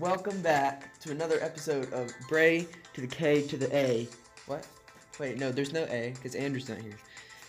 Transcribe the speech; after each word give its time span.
Welcome 0.00 0.42
back 0.42 0.98
to 1.00 1.12
another 1.12 1.38
episode 1.40 1.92
of 1.92 2.12
Bray 2.28 2.66
to 2.94 3.00
the 3.00 3.06
K 3.06 3.46
to 3.46 3.56
the 3.56 3.72
A. 3.74 4.08
What? 4.46 4.66
Wait, 5.20 5.38
no, 5.38 5.52
there's 5.52 5.72
no 5.72 5.84
A 5.84 6.12
because 6.16 6.34
Andrew's 6.34 6.68
not 6.68 6.78
here. 6.78 6.96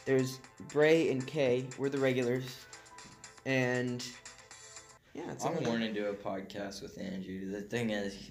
There's 0.05 0.39
Bray 0.67 1.09
and 1.09 1.25
K. 1.25 1.65
We're 1.79 1.89
the 1.89 1.97
regulars, 1.97 2.55
and 3.47 4.05
yeah, 5.15 5.23
it's 5.31 5.43
I'm 5.43 5.55
wanting 5.63 5.91
to 5.91 5.99
do 5.99 6.05
a 6.09 6.13
podcast 6.13 6.83
with 6.83 6.99
Andrew. 6.99 7.49
The 7.49 7.61
thing 7.61 7.89
is, 7.89 8.29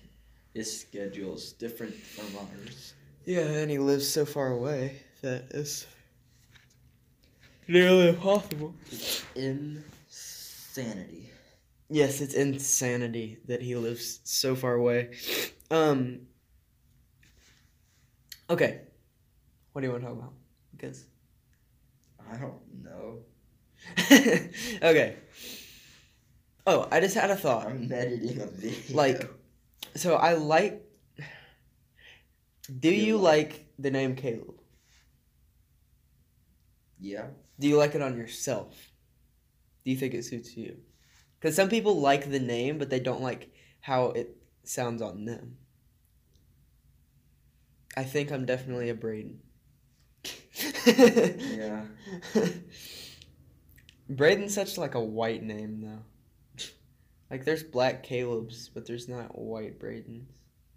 his 0.55 0.81
schedule's 0.81 1.51
different 1.55 1.93
from 1.93 2.27
ours. 2.37 2.95
Yeah, 3.25 3.41
and 3.41 3.69
he 3.69 3.79
lives 3.79 4.09
so 4.09 4.25
far 4.25 4.53
away 4.53 5.03
that 5.23 5.47
it's 5.51 5.89
nearly 7.67 8.11
impossible. 8.11 8.73
Insanity. 9.35 11.33
Yes, 11.91 12.21
it's 12.21 12.35
insanity 12.35 13.39
that 13.47 13.63
he 13.63 13.75
lives 13.77 14.21
so 14.25 14.55
far 14.55 14.75
away. 14.75 15.11
Um. 15.71 16.21
Okay. 18.51 18.83
What 19.73 19.81
do 19.83 19.87
you 19.87 19.93
want 19.93 20.03
to 20.05 20.09
talk 20.09 20.19
about? 20.19 20.33
Because. 20.77 21.07
I 22.31 22.37
don't 22.37 22.61
know. 22.85 23.21
okay. 24.83 25.17
Oh, 26.67 26.87
I 26.93 27.01
just 27.01 27.15
had 27.15 27.31
a 27.31 27.37
thought. 27.37 27.67
I'm 27.67 27.91
editing 27.91 28.41
a 28.43 28.47
video. 28.47 28.95
Like- 28.95 29.31
So 29.97 30.17
I 30.17 30.35
like. 30.35 30.83
Do 32.81 32.91
You 32.91 33.17
like- 33.17 33.49
like 33.51 33.67
the 33.79 33.91
name 33.91 34.15
Caleb? 34.15 34.61
yeah. 37.01 37.27
Do 37.59 37.67
you 37.69 37.77
like 37.79 37.95
it 37.95 38.03
on 38.03 38.17
yourself? 38.17 38.77
Do 39.85 39.91
you 39.91 39.97
think 39.97 40.15
it 40.15 40.25
suits 40.25 40.57
you? 40.57 40.77
Because 41.41 41.55
some 41.57 41.69
people 41.69 42.01
like 42.01 42.31
the 42.31 42.41
name, 42.41 42.79
but 42.79 42.91
they 42.91 43.01
don't 43.01 43.23
like 43.23 43.51
how 43.81 44.07
it 44.11 44.37
sounds 44.65 45.03
on 45.03 45.25
them. 45.25 45.57
I 47.97 48.05
think 48.05 48.31
I'm 48.31 48.47
definitely 48.47 48.89
a 48.91 48.95
Braden. 48.95 49.41
Yeah. 50.87 51.85
Braden's 54.09 54.55
such 54.55 54.79
like 54.79 54.95
a 54.95 55.01
white 55.01 55.43
name 55.43 55.81
though. 55.81 56.03
Like 57.31 57.45
there's 57.45 57.63
black 57.63 58.03
Caleb's, 58.03 58.69
but 58.69 58.87
there's 58.87 59.09
not 59.09 59.39
white 59.39 59.79
Bradens. 59.79 60.27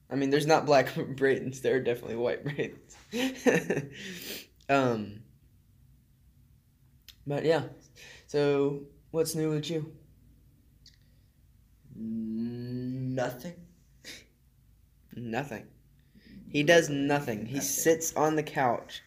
I 0.09 0.15
mean, 0.15 0.29
there's 0.29 0.45
not 0.47 0.65
black 0.65 0.87
Bradens. 0.95 1.61
There 1.61 1.77
are 1.77 1.79
definitely 1.79 2.17
white 2.17 2.43
Bradens. 2.43 2.95
um. 4.69 5.21
But 7.25 7.45
yeah, 7.45 7.63
so 8.27 8.83
what's 9.11 9.35
new 9.35 9.51
with 9.51 9.69
you? 9.69 9.93
Nothing. 12.01 13.55
Nothing. 15.15 15.67
He 16.49 16.63
does 16.63 16.89
nothing. 16.89 17.45
He 17.47 17.59
Nothing. 17.59 17.61
sits 17.61 18.15
on 18.15 18.35
the 18.35 18.43
couch. 18.43 19.03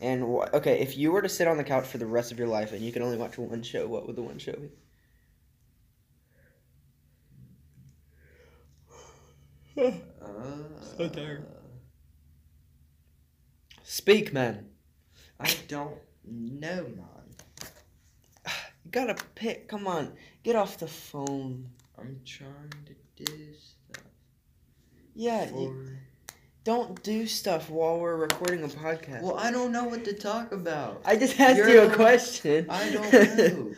And 0.00 0.22
wh- 0.22 0.52
okay, 0.54 0.80
if 0.80 0.96
you 0.96 1.12
were 1.12 1.22
to 1.22 1.28
sit 1.28 1.48
on 1.48 1.56
the 1.58 1.64
couch 1.64 1.86
for 1.86 1.98
the 1.98 2.06
rest 2.06 2.32
of 2.32 2.38
your 2.38 2.48
life 2.48 2.72
and 2.72 2.82
you 2.82 2.92
could 2.92 3.02
only 3.02 3.16
watch 3.18 3.38
one 3.38 3.62
show, 3.62 3.86
what 3.88 4.06
would 4.06 4.16
the 4.16 4.22
one 4.22 4.38
show 4.38 4.52
be? 4.54 4.70
Uh, 10.20 10.80
So 10.80 11.08
tired. 11.08 11.46
Speak, 13.82 14.32
man. 14.32 14.70
I 15.40 15.54
don't 15.68 15.98
know, 16.24 16.84
man. 16.96 17.36
You 18.84 18.90
gotta 18.90 19.14
pick. 19.34 19.68
Come 19.68 19.86
on, 19.86 20.14
get 20.42 20.56
off 20.56 20.78
the 20.78 20.88
phone. 20.88 21.70
I'm 21.98 22.20
trying 22.24 22.72
to 22.86 23.24
do 23.24 23.32
stuff. 23.54 24.04
Yeah, 25.14 25.48
you 25.50 25.88
don't 26.64 27.02
do 27.02 27.26
stuff 27.26 27.70
while 27.70 27.98
we're 27.98 28.16
recording 28.16 28.62
a 28.62 28.68
podcast. 28.68 29.22
Well, 29.22 29.36
I 29.36 29.50
don't 29.50 29.72
know 29.72 29.84
what 29.84 30.04
to 30.04 30.12
talk 30.12 30.52
about. 30.52 31.02
I 31.04 31.16
just 31.16 31.38
asked 31.40 31.56
you 31.58 31.64
a 31.64 31.84
You're- 31.84 31.94
question. 31.94 32.66
I 32.70 32.90
don't 32.90 33.12
know. 33.12 33.72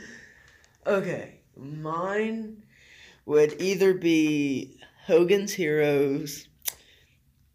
okay, 0.86 1.40
mine 1.56 2.62
would 3.26 3.60
either 3.60 3.94
be 3.94 4.78
Hogan's 5.06 5.52
Heroes, 5.52 6.48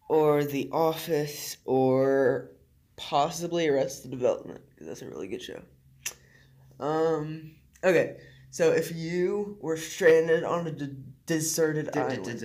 or 0.09 0.43
The 0.43 0.69
Office, 0.71 1.57
or 1.65 2.49
possibly 2.95 3.67
Arrested 3.67 4.11
Development 4.11 4.61
because 4.69 4.87
that's 4.87 5.01
a 5.01 5.07
really 5.09 5.27
good 5.27 5.41
show. 5.41 5.61
Um. 6.79 7.51
Okay, 7.83 8.17
so 8.55 8.71
if 8.71 8.95
you 8.95 9.57
were 9.59 9.75
stranded 9.75 10.45
on 10.45 10.65
a 10.65 10.71
de- 10.71 10.95
deserted 11.25 11.89
island, 11.97 12.41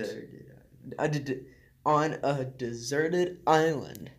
a 0.99 1.07
de- 1.07 1.45
on 1.85 2.17
a 2.21 2.43
deserted 2.43 3.39
island, 3.47 4.11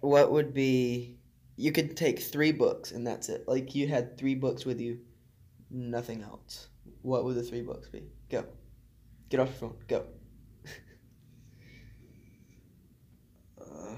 what 0.00 0.30
would 0.32 0.52
be? 0.52 1.16
You 1.56 1.72
could 1.72 1.96
take 1.96 2.20
three 2.20 2.52
books 2.52 2.92
and 2.92 3.06
that's 3.06 3.30
it. 3.30 3.48
Like 3.48 3.74
you 3.74 3.88
had 3.88 4.18
three 4.18 4.34
books 4.34 4.66
with 4.66 4.82
you, 4.82 4.98
nothing 5.70 6.22
else. 6.22 6.68
What 7.00 7.24
would 7.24 7.36
the 7.36 7.42
three 7.42 7.62
books 7.62 7.88
be? 7.88 8.02
Go. 8.28 8.44
Get 9.30 9.40
off 9.40 9.48
your 9.48 9.70
phone. 9.70 9.76
Go. 9.88 10.04
Uh, 13.58 13.94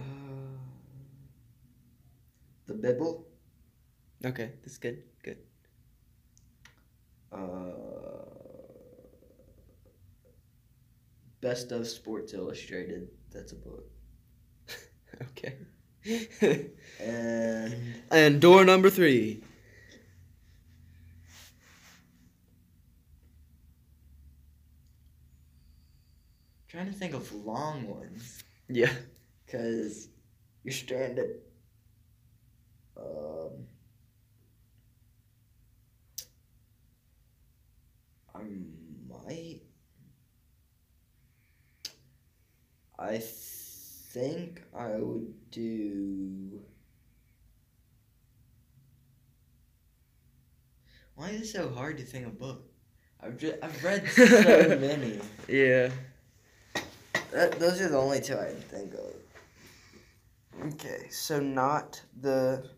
the 2.67 2.75
Bible. 2.75 3.27
Okay, 4.25 4.53
that's 4.62 4.79
good. 4.79 5.03
Good. 5.25 5.39
Uh, 7.32 7.38
Best 11.41 11.70
of 11.72 11.87
Sports 11.87 12.32
Illustrated. 12.34 13.09
That's 13.32 13.53
a 13.53 13.56
book. 13.56 13.84
Okay. 15.22 15.56
And 17.00 17.94
and 18.10 18.41
door 18.41 18.64
number 18.64 18.91
three. 18.91 19.42
trying 26.69 26.87
to 26.87 26.93
think 26.93 27.14
of 27.14 27.32
long 27.32 27.87
ones 27.88 28.43
Yeah. 28.69 28.93
because 29.44 30.08
you're 30.64 30.75
stranded. 30.75 31.41
Um, 32.97 33.66
I 38.37 38.43
might. 39.09 39.61
I 42.99 43.19
think 43.19 44.63
I 44.77 44.97
would 44.97 45.51
do. 45.51 46.63
Why 51.15 51.31
is 51.31 51.43
it 51.43 51.47
so 51.47 51.71
hard 51.71 51.97
to 51.99 52.05
think 52.05 52.27
of 52.27 52.39
book? 52.39 52.63
I've 53.23 53.39
just, 53.39 53.55
I've 53.63 53.83
read 53.83 54.09
so 54.11 54.25
many. 54.81 55.19
Yeah. 55.49 55.91
That, 57.33 57.59
those 57.59 57.81
are 57.81 57.89
the 57.89 57.99
only 57.99 58.21
two 58.21 58.39
I 58.39 58.47
can 58.47 58.61
think 58.61 58.95
of. 58.95 59.15
Okay, 60.75 61.09
so 61.11 61.41
not 61.41 62.01
the 62.21 62.71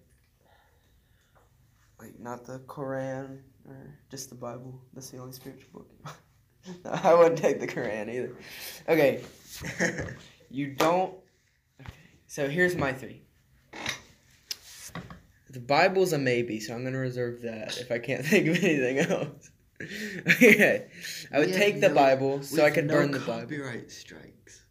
like 1.98 2.18
not 2.18 2.44
the 2.44 2.60
Quran 2.60 3.38
or 3.66 3.98
just 4.10 4.28
the 4.28 4.34
Bible. 4.34 4.80
That's 4.94 5.10
the 5.10 5.18
only 5.18 5.32
spiritual 5.32 5.86
book. 6.04 6.16
I 6.84 7.14
wouldn't 7.14 7.38
take 7.38 7.60
the 7.60 7.66
Quran 7.66 8.12
either. 8.12 8.36
Okay, 8.88 9.22
you 10.50 10.74
don't. 10.74 11.14
Okay, 11.80 11.90
so 12.26 12.48
here's 12.48 12.76
my 12.76 12.92
three. 12.92 13.22
The 15.50 15.60
Bible's 15.60 16.12
a 16.12 16.18
maybe, 16.18 16.60
so 16.60 16.74
I'm 16.74 16.84
gonna 16.84 16.98
reserve 16.98 17.42
that 17.42 17.78
if 17.78 17.90
I 17.90 17.98
can't 17.98 18.24
think 18.26 18.48
of 18.48 18.62
anything 18.62 18.98
else. 18.98 19.50
okay, 19.80 20.88
I 21.32 21.38
would 21.38 21.52
take 21.52 21.80
the 21.80 21.88
no- 21.88 21.94
Bible 21.94 22.42
so 22.42 22.64
I 22.64 22.70
could 22.70 22.86
no 22.86 22.94
burn 22.94 23.10
the 23.12 23.20
Bible. 23.20 23.42
Copyright 23.42 23.90
strikes. 23.90 24.62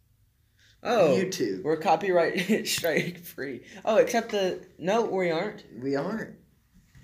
Oh, 0.82 1.16
YouTube. 1.18 1.64
we're 1.64 1.76
copyright 1.76 2.66
strike 2.68 3.18
free. 3.18 3.62
Oh, 3.84 3.96
except 3.96 4.30
the 4.30 4.64
no, 4.78 5.02
we 5.02 5.30
aren't. 5.30 5.64
We 5.82 5.96
aren't. 5.96 6.36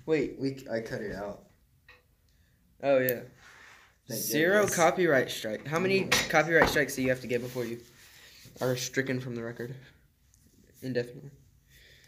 Wait. 0.05 0.35
We 0.39 0.65
I 0.71 0.81
cut 0.81 1.01
it 1.01 1.15
out. 1.15 1.43
Oh 2.83 2.99
yeah. 2.99 3.21
Thank 4.07 4.21
Zero 4.21 4.59
goodness. 4.61 4.75
copyright 4.75 5.31
strike. 5.31 5.65
How 5.67 5.79
many 5.79 6.03
copyright 6.29 6.69
strikes 6.69 6.95
do 6.95 7.01
you 7.01 7.09
have 7.09 7.21
to 7.21 7.27
get 7.27 7.41
before 7.41 7.65
you 7.65 7.79
are 8.61 8.75
stricken 8.75 9.19
from 9.19 9.35
the 9.35 9.43
record 9.43 9.73
indefinitely? 10.83 11.31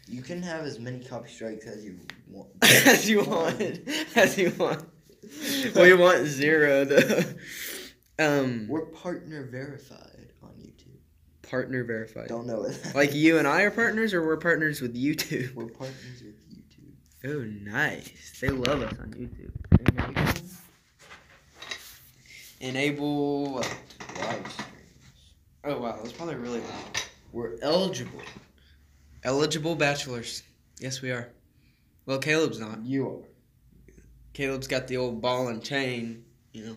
You 0.06 0.22
can 0.22 0.42
have 0.42 0.64
as 0.64 0.78
many 0.78 1.00
copy 1.04 1.28
strikes 1.30 1.66
as 1.66 1.84
you 1.84 1.98
want. 2.28 2.48
As 2.62 3.08
you 3.10 3.22
want. 3.24 3.60
As 4.16 4.38
you 4.38 4.52
want. 4.58 4.84
We 5.74 5.92
want 5.94 6.26
zero 6.26 6.84
though. 6.84 7.22
Um, 8.18 8.66
We're 8.68 8.86
partner 8.86 9.44
verified 9.50 10.32
on 10.42 10.50
YouTube. 10.58 10.96
partner 11.42 11.84
verified. 11.84 12.28
Don't 12.28 12.46
know 12.46 12.66
that 12.66 12.94
Like 12.94 13.12
you 13.14 13.36
and 13.38 13.46
I 13.46 13.62
are 13.62 13.70
partners, 13.70 14.14
or 14.14 14.24
we're 14.26 14.38
partners 14.38 14.80
with 14.80 14.96
YouTube. 14.96 15.54
We're 15.54 15.66
partners 15.66 16.22
with. 16.24 16.34
Oh, 17.24 17.44
nice. 17.62 18.38
They 18.40 18.48
love 18.50 18.82
us 18.82 18.92
on 19.00 19.10
YouTube. 19.12 19.50
enable. 22.60 23.54
Live 23.54 24.52
streams. 24.52 24.64
Oh 25.64 25.78
wow, 25.80 25.98
that's 26.00 26.12
probably 26.12 26.36
really 26.36 26.60
loud. 26.60 27.00
We're 27.32 27.56
eligible. 27.62 28.20
Eligible 29.24 29.74
bachelors. 29.74 30.42
Yes, 30.80 31.02
we 31.02 31.10
are. 31.10 31.28
Well, 32.06 32.18
Caleb's 32.18 32.60
not. 32.60 32.84
You 32.84 33.08
are. 33.08 33.28
Caleb's 34.32 34.68
got 34.68 34.86
the 34.86 34.96
old 34.96 35.20
ball 35.20 35.48
and 35.48 35.62
chain, 35.62 36.24
you 36.52 36.64
know. 36.64 36.76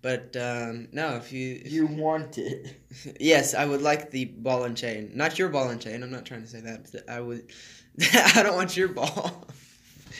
But 0.00 0.36
um, 0.36 0.88
no, 0.92 1.16
if 1.16 1.32
you, 1.32 1.60
if- 1.64 1.72
You 1.72 1.86
want 1.86 2.38
it. 2.38 2.76
yes, 3.20 3.54
I 3.54 3.64
would 3.64 3.82
like 3.82 4.10
the 4.10 4.24
ball 4.26 4.64
and 4.64 4.76
chain, 4.76 5.10
not 5.14 5.38
your 5.38 5.48
ball 5.48 5.68
and 5.70 5.80
chain. 5.80 6.02
I'm 6.02 6.10
not 6.10 6.24
trying 6.24 6.42
to 6.42 6.48
say 6.48 6.60
that. 6.60 6.90
But 6.92 7.08
I 7.08 7.20
would. 7.20 7.52
I 8.14 8.42
don't 8.42 8.56
want 8.56 8.76
your 8.76 8.88
ball. 8.88 9.46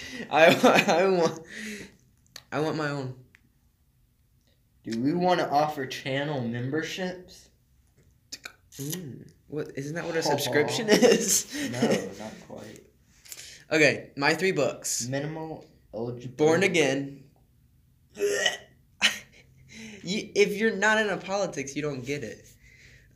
I 0.31 0.47
I 1.03 1.09
want 1.09 1.41
I 2.51 2.61
want 2.61 2.77
my 2.77 2.91
own. 2.91 3.15
Do 4.85 5.01
we 5.01 5.15
want 5.15 5.41
to 5.41 5.49
offer 5.49 5.87
channel 5.87 6.41
memberships? 6.41 7.49
Mm, 8.79 9.29
what 9.49 9.71
isn't 9.77 9.95
that 9.95 10.05
what 10.05 10.17
a 10.17 10.23
subscription 10.23 10.89
is? 10.89 11.71
No, 11.71 11.81
not 11.81 12.33
quite. 12.49 12.83
okay, 13.71 14.11
my 14.17 14.35
three 14.35 14.53
books. 14.53 15.07
Minimal 15.09 15.67
eligibility. 15.95 16.37
Born 16.37 16.63
Again. 16.63 17.25
you, 20.03 20.31
if 20.35 20.57
you're 20.57 20.77
not 20.77 20.99
into 20.99 21.17
politics, 21.19 21.77
you 21.77 21.83
don't 21.83 22.05
get 22.05 22.25
it. 22.25 22.49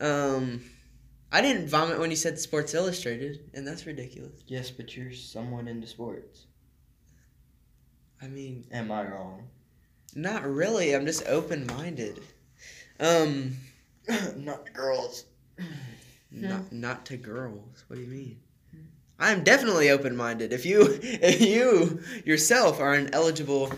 Um, 0.01 0.63
I 1.33 1.41
didn't 1.41 1.69
vomit 1.69 1.99
when 1.99 2.11
you 2.11 2.17
said 2.17 2.39
Sports 2.39 2.75
Illustrated, 2.75 3.51
and 3.55 3.67
that's 3.67 3.87
ridiculous. 3.87 4.43
Yes, 4.47 4.71
but 4.71 4.97
you're 4.97 5.13
somewhat 5.13 5.69
into 5.69 5.87
sports. 5.87 6.46
I 8.23 8.27
mean, 8.29 8.65
Am 8.73 8.91
I 8.91 9.03
wrong? 9.05 9.49
not 10.15 10.45
really. 10.47 10.95
I'm 10.95 11.05
just 11.07 11.27
open 11.27 11.67
minded. 11.67 12.21
Um, 12.99 13.57
not 14.37 14.67
to 14.67 14.73
girls. 14.73 15.25
not 16.31 16.73
not 16.73 17.05
to 17.07 17.17
girls. 17.17 17.85
What 17.89 17.97
do 17.97 18.03
you 18.03 18.09
mean? 18.09 18.39
I'm 19.19 19.45
definitely 19.45 19.91
open 19.91 20.17
minded. 20.17 20.53
If 20.53 20.65
you 20.67 20.83
if 21.03 21.41
you 21.41 22.01
yourself 22.25 22.81
are 22.81 22.95
an 22.95 23.11
eligible 23.13 23.71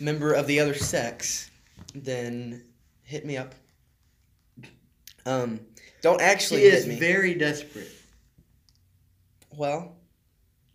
member 0.00 0.32
of 0.32 0.46
the 0.46 0.58
other 0.60 0.74
sex, 0.74 1.50
then 1.94 2.64
hit 3.02 3.24
me 3.24 3.36
up. 3.36 3.54
Um, 5.26 5.60
don't 6.02 6.20
actually 6.20 6.62
She 6.62 6.66
is 6.66 6.84
hit 6.84 6.94
me. 6.94 7.00
very 7.00 7.34
desperate. 7.34 7.90
well, 9.56 9.96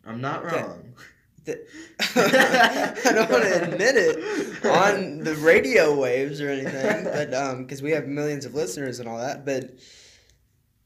I'm 0.05 0.21
not 0.21 0.45
Okay. 0.45 0.63
I 2.15 3.11
don't 3.13 3.29
want 3.29 3.43
to 3.43 3.63
admit 3.63 3.95
it 3.95 4.65
on 4.65 5.19
the 5.23 5.35
radio 5.35 5.95
waves 5.97 6.41
or 6.41 6.49
anything, 6.49 7.03
but 7.05 7.33
um, 7.33 7.63
because 7.63 7.81
we 7.81 7.91
have 7.91 8.07
millions 8.07 8.45
of 8.45 8.53
listeners 8.55 8.99
and 8.99 9.07
all 9.09 9.17
that. 9.17 9.45
But 9.45 9.71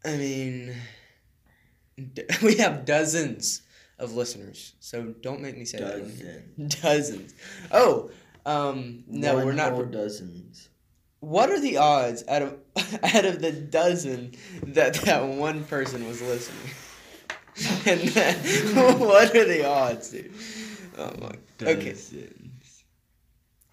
I 0.05 0.17
mean, 0.17 0.75
we 2.43 2.57
have 2.57 2.85
dozens 2.85 3.61
of 3.99 4.13
listeners, 4.13 4.73
so 4.79 5.13
don't 5.21 5.41
make 5.41 5.57
me 5.57 5.65
say 5.65 5.79
that. 5.79 5.95
on 5.95 6.09
here. 6.09 6.43
Dozen. 6.57 6.81
Dozens. 6.81 7.33
Oh, 7.71 8.09
um, 8.45 9.03
no, 9.07 9.35
One 9.35 9.45
we're 9.45 9.53
not. 9.53 9.73
whole 9.73 9.85
dozens. 9.85 10.69
What 11.19 11.49
are 11.49 11.59
the 11.59 11.77
odds 11.77 12.23
out 12.27 12.41
of 12.41 12.57
out 13.03 13.25
of 13.25 13.41
the 13.41 13.51
dozen 13.51 14.33
that 14.63 14.95
that 14.95 15.23
one 15.25 15.63
person 15.63 16.05
was 16.07 16.21
listening? 16.21 16.73
and 17.85 18.01
that, 18.09 18.37
what 18.99 19.35
are 19.35 19.45
the 19.45 19.67
odds, 19.67 20.09
dude? 20.09 20.33
Oh 20.97 21.13
my. 21.19 21.31
Okay. 21.61 21.91
Dozens. 21.91 22.83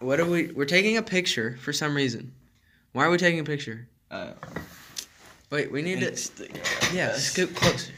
What 0.01 0.21
are 0.21 0.27
we? 0.27 0.53
We're 0.53 0.65
taking 0.65 0.97
a 0.97 1.03
picture 1.03 1.57
for 1.61 1.73
some 1.73 1.95
reason. 1.95 2.33
Why 2.93 3.05
are 3.05 3.11
we 3.11 3.19
taking 3.19 3.41
a 3.41 3.45
picture? 3.45 3.89
Uh, 4.11 4.33
Wait, 5.51 5.73
we 5.73 5.83
need 5.83 6.01
to. 6.01 6.49
Yeah, 6.93 7.13
scoot 7.15 7.55
closer. 7.55 7.93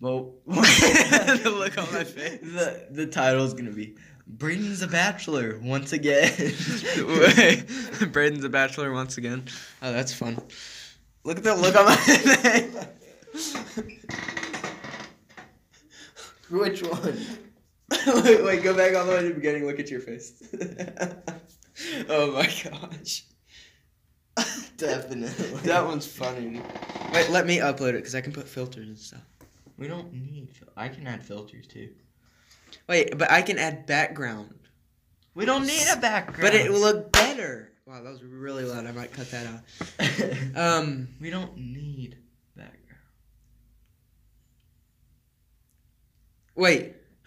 Well, 0.00 0.34
the 0.46 1.52
look 1.56 1.78
on 1.78 1.92
my 1.92 2.04
face. 2.04 2.40
The 2.42 2.86
the 2.90 3.06
title's 3.06 3.54
gonna 3.54 3.70
be 3.70 3.96
Braden's 4.28 4.82
a 4.82 4.86
bachelor 4.86 5.58
once 5.62 5.92
again. 5.92 6.30
Braden's 8.10 8.44
a 8.44 8.48
bachelor 8.48 8.92
once 8.92 9.18
again. 9.18 9.44
Oh, 9.82 9.92
that's 9.92 10.12
fun. 10.12 10.38
Look 11.24 11.38
at 11.38 11.44
the 11.44 11.54
look 11.54 11.74
on 11.76 11.86
my 11.86 11.96
face. 11.96 12.86
Which 16.50 16.82
one? 16.82 17.18
wait, 18.24 18.44
wait, 18.44 18.62
go 18.62 18.74
back 18.74 18.94
all 18.94 19.04
the 19.04 19.12
way 19.12 19.22
to 19.22 19.28
the 19.28 19.34
beginning. 19.34 19.66
Look 19.66 19.78
at 19.78 19.90
your 19.90 20.00
face. 20.00 20.42
oh 22.08 22.32
my 22.32 22.46
gosh. 22.46 23.24
Definitely. 24.76 25.58
That 25.60 25.84
one's 25.84 26.06
funny. 26.06 26.60
Wait, 27.12 27.30
let 27.30 27.46
me 27.46 27.58
upload 27.58 27.90
it 27.90 27.96
because 27.96 28.14
I 28.14 28.20
can 28.20 28.32
put 28.32 28.48
filters 28.48 28.86
and 28.86 28.98
stuff. 28.98 29.22
We 29.76 29.88
don't 29.88 30.12
need. 30.12 30.50
Fil- 30.50 30.68
I 30.76 30.88
can 30.88 31.06
add 31.06 31.24
filters 31.24 31.66
too. 31.66 31.90
Wait, 32.88 33.16
but 33.18 33.30
I 33.30 33.42
can 33.42 33.58
add 33.58 33.86
background. 33.86 34.54
We 35.34 35.44
don't 35.44 35.66
need 35.66 35.86
a 35.92 35.96
background. 35.96 36.42
But 36.42 36.54
it 36.54 36.70
will 36.70 36.80
look 36.80 37.12
better. 37.12 37.72
Wow, 37.86 38.02
that 38.02 38.10
was 38.10 38.22
really 38.22 38.64
loud. 38.64 38.86
I 38.86 38.92
might 38.92 39.12
cut 39.12 39.30
that 39.30 39.46
out. 39.46 39.60
Um, 40.56 41.08
we 41.20 41.30
don't 41.30 41.56
need 41.56 42.16
background. 42.56 42.82
Wait. 46.56 46.94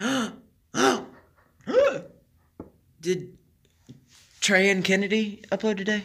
Did 3.00 3.38
Trey 4.40 4.68
and 4.68 4.84
Kennedy 4.84 5.42
upload 5.50 5.78
today? 5.78 6.04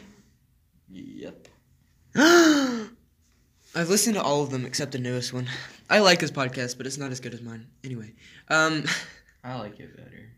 Yep. 0.89 1.48
I've 2.16 3.89
listened 3.89 4.16
to 4.16 4.22
all 4.24 4.42
of 4.44 4.50
them 4.51 4.66
except 4.66 4.94
the 4.94 5.00
newest 5.00 5.33
one. 5.33 5.48
I 5.89 6.00
like 6.00 6.22
his 6.22 6.31
podcast, 6.31 6.77
but 6.77 6.88
it's 6.88 6.98
not 6.98 7.12
as 7.12 7.19
good 7.19 7.33
as 7.33 7.42
mine. 7.42 7.68
Anyway, 7.83 8.13
um, 8.48 8.86
I 9.44 9.57
like 9.60 9.78
it 9.80 9.95
better. 9.98 10.30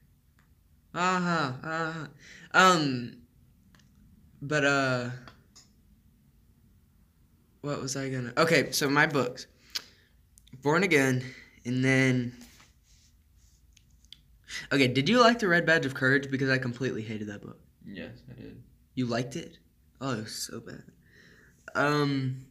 uh 0.95 1.19
huh, 1.19 1.51
uh 1.63 1.92
huh, 1.92 2.07
um, 2.54 3.18
but 4.42 4.66
uh, 4.66 5.10
what 7.62 7.80
was 7.80 7.95
I 7.95 8.10
gonna? 8.10 8.33
Okay, 8.38 8.72
so 8.72 8.90
my 8.90 9.06
books, 9.06 9.45
Born 10.63 10.81
Again, 10.83 11.24
and 11.66 11.86
then. 11.86 12.36
Okay, 14.71 14.88
did 14.88 15.09
you 15.09 15.19
like 15.19 15.39
the 15.39 15.48
Red 15.48 15.65
Badge 15.65 15.86
of 15.86 15.94
Courage? 15.94 16.30
Because 16.30 16.50
I 16.50 16.57
completely 16.57 17.01
hated 17.01 17.27
that 17.30 17.42
book. 17.42 17.59
Yes, 17.86 18.12
I 18.30 18.33
did. 18.33 18.61
You 18.95 19.06
liked 19.06 19.35
it? 19.35 19.57
Oh, 20.02 20.14
it 20.14 20.23
was 20.23 20.33
so 20.33 20.59
bad. 20.59 20.83
Um. 21.76 22.45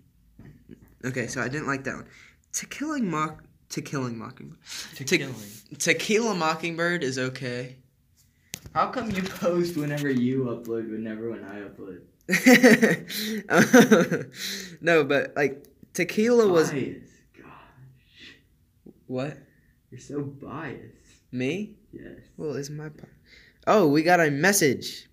Okay, 1.04 1.26
so 1.26 1.40
I 1.40 1.48
didn't 1.48 1.66
like 1.66 1.84
that 1.84 1.94
one. 1.96 2.06
To 2.54 2.66
killing 2.66 3.10
mock. 3.10 3.44
To 3.70 3.82
killing 3.82 4.16
mockingbird. 4.18 4.58
To, 4.96 5.04
To- 5.04 5.18
killing. 5.18 5.34
Tequila 5.78 6.34
Mockingbird 6.34 7.02
is 7.02 7.18
okay. 7.18 7.76
How 8.74 8.88
come 8.90 9.10
you 9.10 9.22
post 9.22 9.76
whenever 9.76 10.10
you 10.10 10.44
upload, 10.44 10.90
but 10.90 11.00
never 11.00 11.30
when 11.30 11.44
I 11.44 11.62
upload? 11.62 12.00
no, 14.80 15.04
but 15.04 15.32
like 15.36 15.66
tequila 15.94 16.48
was. 16.48 16.70
Gosh, 16.70 16.82
what? 19.06 19.36
you're 19.90 20.00
so 20.00 20.22
biased. 20.22 20.92
Me? 21.32 21.76
Yes. 22.00 22.20
Well, 22.36 22.56
is 22.56 22.70
my 22.70 22.88
part. 22.88 23.12
Oh, 23.66 23.86
we 23.88 24.02
got 24.02 24.20
a 24.20 24.30
message. 24.30 25.08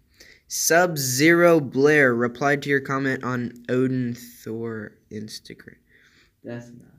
Sub 0.47 0.97
Zero 0.97 1.59
Blair 1.59 2.13
replied 2.13 2.61
to 2.63 2.69
your 2.69 2.81
comment 2.81 3.23
on 3.23 3.53
Odin 3.69 4.15
Thor 4.15 4.93
Instagram. 5.11 5.77
That's 6.43 6.67
not. 6.67 6.93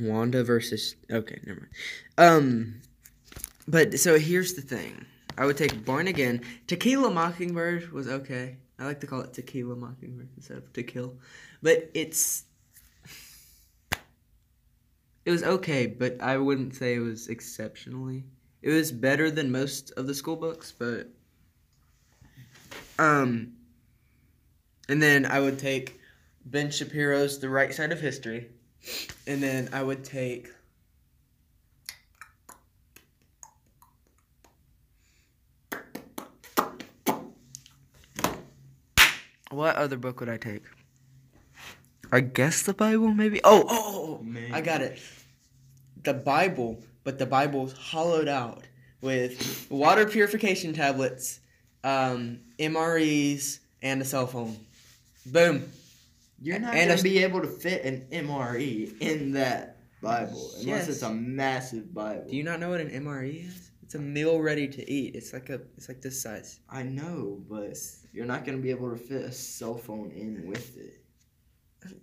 Wanda 0.00 0.44
versus 0.44 0.96
okay, 1.10 1.40
never 1.46 1.60
mind. 1.60 1.72
Um, 2.18 2.82
but 3.66 3.98
so 3.98 4.18
here's 4.18 4.54
the 4.54 4.60
thing. 4.60 5.06
I 5.38 5.46
would 5.46 5.56
take 5.56 5.84
Born 5.84 6.08
Again. 6.08 6.42
Tequila 6.66 7.10
Mockingbird 7.10 7.92
was 7.92 8.08
okay. 8.08 8.56
I 8.78 8.84
like 8.84 9.00
to 9.00 9.06
call 9.06 9.20
it 9.22 9.32
Tequila 9.32 9.76
Mockingbird 9.76 10.28
instead 10.36 10.58
of 10.58 10.72
To 10.74 10.82
Kill, 10.82 11.16
but 11.62 11.90
it's 11.94 12.44
it 15.28 15.30
was 15.30 15.42
okay. 15.42 15.86
But 15.86 16.22
I 16.22 16.38
wouldn't 16.38 16.74
say 16.74 16.94
it 16.94 17.00
was 17.00 17.28
exceptionally. 17.28 18.24
It 18.62 18.70
was 18.70 18.90
better 18.90 19.30
than 19.30 19.52
most 19.52 19.92
of 19.98 20.06
the 20.06 20.14
school 20.14 20.36
books, 20.36 20.72
but 20.72 21.08
um, 22.98 23.52
and 24.88 25.02
then 25.02 25.26
I 25.26 25.38
would 25.38 25.58
take 25.58 26.00
Ben 26.46 26.70
Shapiro's 26.70 27.38
The 27.40 27.50
Right 27.50 27.74
Side 27.74 27.92
of 27.92 28.00
History. 28.00 28.48
And 29.26 29.42
then 29.42 29.68
I 29.74 29.82
would 29.82 30.02
take. 30.02 30.48
What 39.50 39.76
other 39.76 39.98
book 39.98 40.20
would 40.20 40.30
I 40.30 40.38
take? 40.38 40.62
I 42.10 42.20
guess 42.20 42.62
the 42.62 42.72
Bible, 42.72 43.08
maybe. 43.08 43.42
Oh, 43.44 43.66
oh, 43.68 43.68
oh, 43.68 44.26
oh. 44.26 44.54
I 44.54 44.62
got 44.62 44.80
it. 44.80 44.98
The 46.04 46.14
Bible, 46.14 46.82
but 47.04 47.18
the 47.18 47.26
Bible's 47.26 47.72
hollowed 47.72 48.28
out 48.28 48.64
with 49.00 49.66
water 49.70 50.06
purification 50.06 50.72
tablets 50.72 51.40
um, 51.84 52.40
MREs, 52.58 53.60
and 53.82 54.02
a 54.02 54.04
cell 54.04 54.26
phone. 54.26 54.56
Boom. 55.26 55.70
You're 56.42 56.58
not 56.58 56.74
And 56.74 56.88
gonna 56.88 57.00
a- 57.00 57.02
be 57.02 57.18
able 57.22 57.40
to 57.40 57.46
fit 57.46 57.84
an 57.84 58.06
MRE 58.10 59.00
in 59.00 59.32
that 59.32 59.76
Bible 60.02 60.50
unless 60.58 60.64
Yes. 60.64 60.88
it's 60.88 61.02
a 61.02 61.12
massive 61.12 61.92
Bible. 61.94 62.26
Do 62.28 62.36
you 62.36 62.42
not 62.42 62.58
know 62.60 62.70
what 62.70 62.80
an 62.80 62.90
MRE 62.90 63.46
is? 63.46 63.70
It's 63.82 63.94
a 63.94 63.98
meal 63.98 64.40
ready 64.40 64.68
to 64.68 64.90
eat. 64.90 65.14
It's 65.14 65.32
like 65.32 65.48
a 65.50 65.60
it's 65.76 65.88
like 65.88 66.00
this 66.02 66.20
size. 66.20 66.60
I 66.68 66.82
know, 66.82 67.40
but 67.48 67.76
you're 68.12 68.26
not 68.26 68.44
gonna 68.44 68.58
be 68.58 68.70
able 68.70 68.90
to 68.90 68.96
fit 68.96 69.22
a 69.22 69.32
cell 69.32 69.76
phone 69.78 70.10
in 70.10 70.46
with 70.48 70.76
it. 70.76 71.00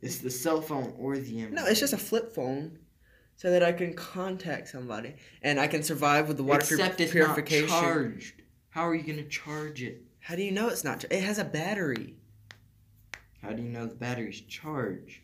It's 0.01 0.19
the 0.19 0.31
cell 0.31 0.61
phone 0.61 0.93
or 0.97 1.17
the 1.17 1.31
MRE. 1.41 1.51
No, 1.51 1.65
it's 1.65 1.79
just 1.81 1.93
a 1.93 1.97
flip 1.97 2.33
phone, 2.33 2.79
so 3.37 3.51
that 3.51 3.63
I 3.63 3.71
can 3.73 3.93
contact 3.93 4.67
somebody 4.69 5.15
and 5.41 5.59
I 5.59 5.67
can 5.67 5.83
survive 5.83 6.27
with 6.27 6.37
the 6.37 6.43
water 6.43 6.61
Except 6.61 6.99
it's 7.01 7.11
purification. 7.11 7.67
not 7.69 7.81
charged. 7.83 8.41
How 8.69 8.87
are 8.87 8.95
you 8.95 9.03
gonna 9.03 9.27
charge 9.27 9.81
it? 9.81 10.01
How 10.19 10.35
do 10.35 10.41
you 10.41 10.51
know 10.51 10.67
it's 10.69 10.83
not? 10.83 11.01
Char- 11.01 11.11
it 11.11 11.23
has 11.23 11.37
a 11.37 11.45
battery 11.45 12.15
How 13.41 13.51
do 13.51 13.61
you 13.61 13.69
know 13.69 13.85
the 13.85 13.95
battery's 13.95 14.41
charged? 14.41 15.19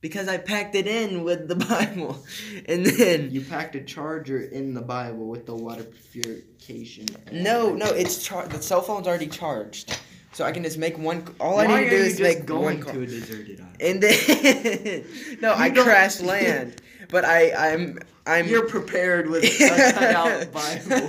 because 0.00 0.28
I 0.28 0.36
packed 0.36 0.74
it 0.74 0.86
in 0.86 1.24
with 1.24 1.48
the 1.48 1.54
Bible, 1.70 2.22
and 2.68 2.84
then 2.84 3.30
You 3.30 3.40
packed 3.40 3.74
a 3.74 3.80
charger 3.80 4.38
in 4.38 4.74
the 4.74 4.82
Bible 4.82 5.28
with 5.28 5.46
the 5.46 5.54
water 5.54 5.84
purification. 6.12 7.06
no, 7.32 7.72
no, 7.74 7.86
it's 7.86 8.22
char- 8.22 8.46
the 8.46 8.60
cell 8.60 8.82
phone's 8.82 9.06
already 9.08 9.28
charged, 9.28 9.98
so 10.32 10.44
I 10.44 10.52
can 10.52 10.62
just 10.62 10.76
make 10.76 10.98
one. 10.98 11.26
All 11.40 11.58
I 11.58 11.66
need 11.66 11.84
to 11.84 11.90
do 11.90 11.96
is 11.96 12.20
make 12.20 12.44
going 12.44 12.76
one. 12.78 12.80
Call. 12.82 12.92
to 12.92 13.02
a 13.02 13.06
deserted 13.06 13.60
island. 13.60 13.76
And 13.80 14.02
then 14.02 15.04
no, 15.40 15.52
I 15.52 15.66
You 15.68 15.72
don't- 15.74 15.84
crashed 15.84 16.20
land, 16.34 16.82
but 17.10 17.24
I 17.24 17.52
I'm 17.72 17.98
I'm 18.26 18.46
You're 18.48 18.68
prepared 18.68 19.28
with 19.28 19.44
a 19.44 19.92
cutout 19.92 20.50
Bible 20.52 21.06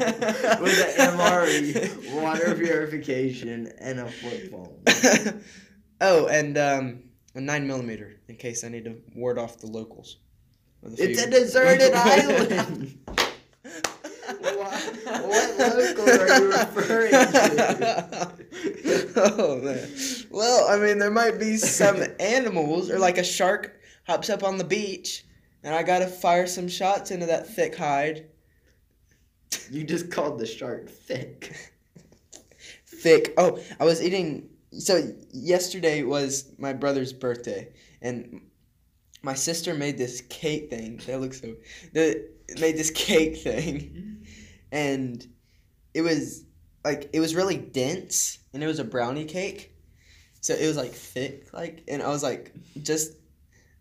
with 0.62 1.00
an 1.00 1.18
MRE, 1.18 2.14
water 2.22 2.56
purification, 2.56 3.72
and 3.80 4.00
a 4.00 4.10
flip 4.10 4.52
phone. 4.52 5.42
oh, 6.02 6.28
and 6.28 6.58
um, 6.58 7.04
a 7.36 7.42
nine 7.42 7.68
millimeter 7.68 8.18
in 8.28 8.36
case 8.36 8.64
I 8.64 8.70
need 8.70 8.86
to 8.86 8.98
ward 9.16 9.38
off 9.38 9.60
the 9.60 9.68
locals. 9.68 10.18
the 10.84 11.10
It's 11.10 11.22
a 11.22 11.30
deserted 11.30 11.94
island. 11.96 12.98
What, 14.28 14.84
what 15.24 15.58
local 15.60 16.10
are 16.10 16.40
you 16.40 16.52
referring 16.52 17.12
to? 17.12 18.32
oh 19.16 19.62
man. 19.62 19.90
Well, 20.32 20.68
I 20.70 20.78
mean, 20.78 21.00
there 21.00 21.12
might 21.12 21.40
be 21.40 21.58
some 21.58 22.04
animals, 22.20 22.90
or 22.90 23.00
like 23.00 23.18
a 23.18 23.24
shark 23.24 23.80
hops 24.08 24.30
up 24.30 24.44
on 24.44 24.58
the 24.58 24.64
beach, 24.64 25.25
and 25.66 25.74
I 25.74 25.82
gotta 25.82 26.06
fire 26.06 26.46
some 26.46 26.68
shots 26.68 27.10
into 27.10 27.26
that 27.26 27.48
thick 27.48 27.76
hide. 27.76 28.28
You 29.72 29.84
just 29.84 30.12
called 30.12 30.38
the 30.40 30.46
shark 30.46 30.90
thick. 30.90 31.56
Thick. 32.86 33.34
Oh, 33.38 33.60
I 33.80 33.84
was 33.84 34.02
eating. 34.02 34.50
So 34.72 35.12
yesterday 35.32 36.04
was 36.04 36.52
my 36.58 36.72
brother's 36.74 37.14
birthday, 37.14 37.74
and 38.02 38.42
my 39.22 39.34
sister 39.34 39.74
made 39.74 39.98
this 39.98 40.22
cake 40.22 40.70
thing. 40.70 41.02
That 41.06 41.20
looks 41.20 41.42
so. 41.42 41.56
The 41.94 42.30
made 42.60 42.78
this 42.78 42.92
cake 42.92 43.38
thing, 43.38 44.26
and 44.72 45.28
it 45.94 46.02
was 46.02 46.46
like 46.84 47.10
it 47.12 47.20
was 47.20 47.36
really 47.36 47.58
dense, 47.58 48.40
and 48.54 48.64
it 48.64 48.68
was 48.68 48.80
a 48.80 48.84
brownie 48.84 49.26
cake. 49.26 49.76
So 50.42 50.54
it 50.54 50.66
was 50.66 50.78
like 50.78 50.94
thick, 50.94 51.52
like, 51.54 51.84
and 51.88 52.04
I 52.04 52.10
was 52.10 52.22
like, 52.22 52.54
just, 52.82 53.14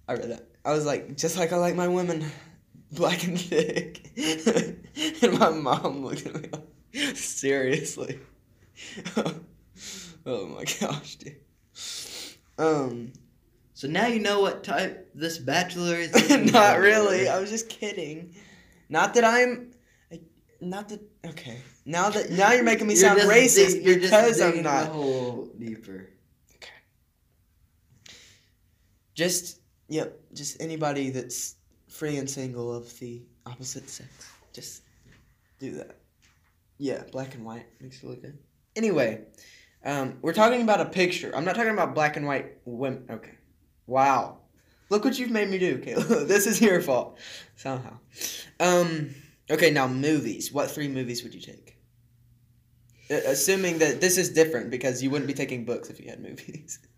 I 0.09 0.15
read 0.15 0.31
that. 0.31 0.54
I 0.65 0.73
was 0.73 0.87
like, 0.87 1.17
just 1.17 1.37
like 1.37 1.53
I 1.53 1.57
like 1.57 1.75
my 1.75 1.89
women, 1.89 2.25
black 2.93 3.25
and 3.25 3.39
thick. 3.41 4.11
and 5.23 5.39
my 5.39 5.51
mom 5.51 6.05
looked 6.05 6.27
at 6.27 6.35
me 6.35 6.49
like, 6.53 7.17
seriously. 7.17 8.19
oh 10.27 10.47
my 10.47 10.65
gosh, 10.81 11.17
dude. 11.17 11.37
Um, 12.59 13.13
So 13.75 13.89
now 13.89 14.07
you 14.07 14.21
know 14.21 14.41
what 14.41 14.65
type 14.65 15.11
this 15.15 15.39
bachelor 15.39 15.97
is. 15.97 16.13
not 16.53 16.79
really. 16.79 17.29
I 17.29 17.41
was 17.41 17.51
just 17.51 17.69
kidding. 17.69 18.35
Not 18.89 19.15
that 19.15 19.25
I'm. 19.25 19.73
Not 20.61 20.89
that. 20.89 21.01
Okay. 21.27 21.59
Now 21.85 22.09
that 22.11 22.31
now 22.31 22.53
you're 22.53 22.65
making 22.65 22.87
me 22.87 22.95
sound 22.95 23.21
racist 23.21 23.73
dig- 23.75 23.85
you're 23.85 23.99
just 23.99 24.13
because 24.13 24.41
I'm 24.41 24.63
not. 24.63 24.87
Hole 24.89 25.51
deeper. 25.59 26.09
Okay. 26.57 26.71
Just 29.15 29.61
yep. 29.89 30.19
Just 30.35 30.61
anybody 30.61 31.11
that's 31.11 31.57
free 31.89 32.17
and 32.17 32.29
single 32.29 32.75
of 32.75 32.99
the 32.99 33.23
opposite 33.47 33.89
sex. 33.89 34.11
Just 34.53 34.83
do 35.59 35.73
that. 35.73 35.97
Yeah, 36.79 37.03
black 37.13 37.35
and 37.35 37.45
white 37.45 37.67
makes 37.81 38.03
it 38.03 38.07
look 38.07 38.23
good. 38.23 38.39
Anyway, 38.77 39.23
um, 39.85 40.19
we're 40.23 40.33
talking 40.33 40.63
about 40.63 40.81
a 40.81 40.87
picture. 40.87 41.33
I'm 41.35 41.45
not 41.45 41.55
talking 41.55 41.73
about 41.73 41.95
black 41.95 42.17
and 42.17 42.27
white 42.27 42.59
women. 42.65 43.05
Okay. 43.09 43.35
Wow. 43.87 44.39
Look 44.91 45.05
what 45.05 45.19
you've 45.19 45.31
made 45.31 45.49
me 45.49 45.59
do, 45.59 45.79
Kayla. 45.79 46.27
this 46.29 46.47
is 46.47 46.61
your 46.61 46.81
fault 46.81 47.19
somehow. 47.57 47.99
Um. 48.61 49.15
Okay, 49.51 49.71
now 49.71 49.87
movies. 49.87 50.53
What 50.53 50.71
three 50.71 50.89
movies 50.89 51.23
would 51.23 51.35
you 51.35 51.41
take? 51.41 51.77
Assuming 53.11 53.79
that 53.79 54.01
this 54.01 54.17
is 54.17 54.31
different 54.31 54.71
because 54.71 55.03
you 55.03 55.11
wouldn't 55.11 55.29
be 55.29 55.35
taking 55.35 55.65
books 55.65 55.91
if 55.91 56.01
you 56.01 56.09
had 56.09 56.21
movies. 56.21 56.79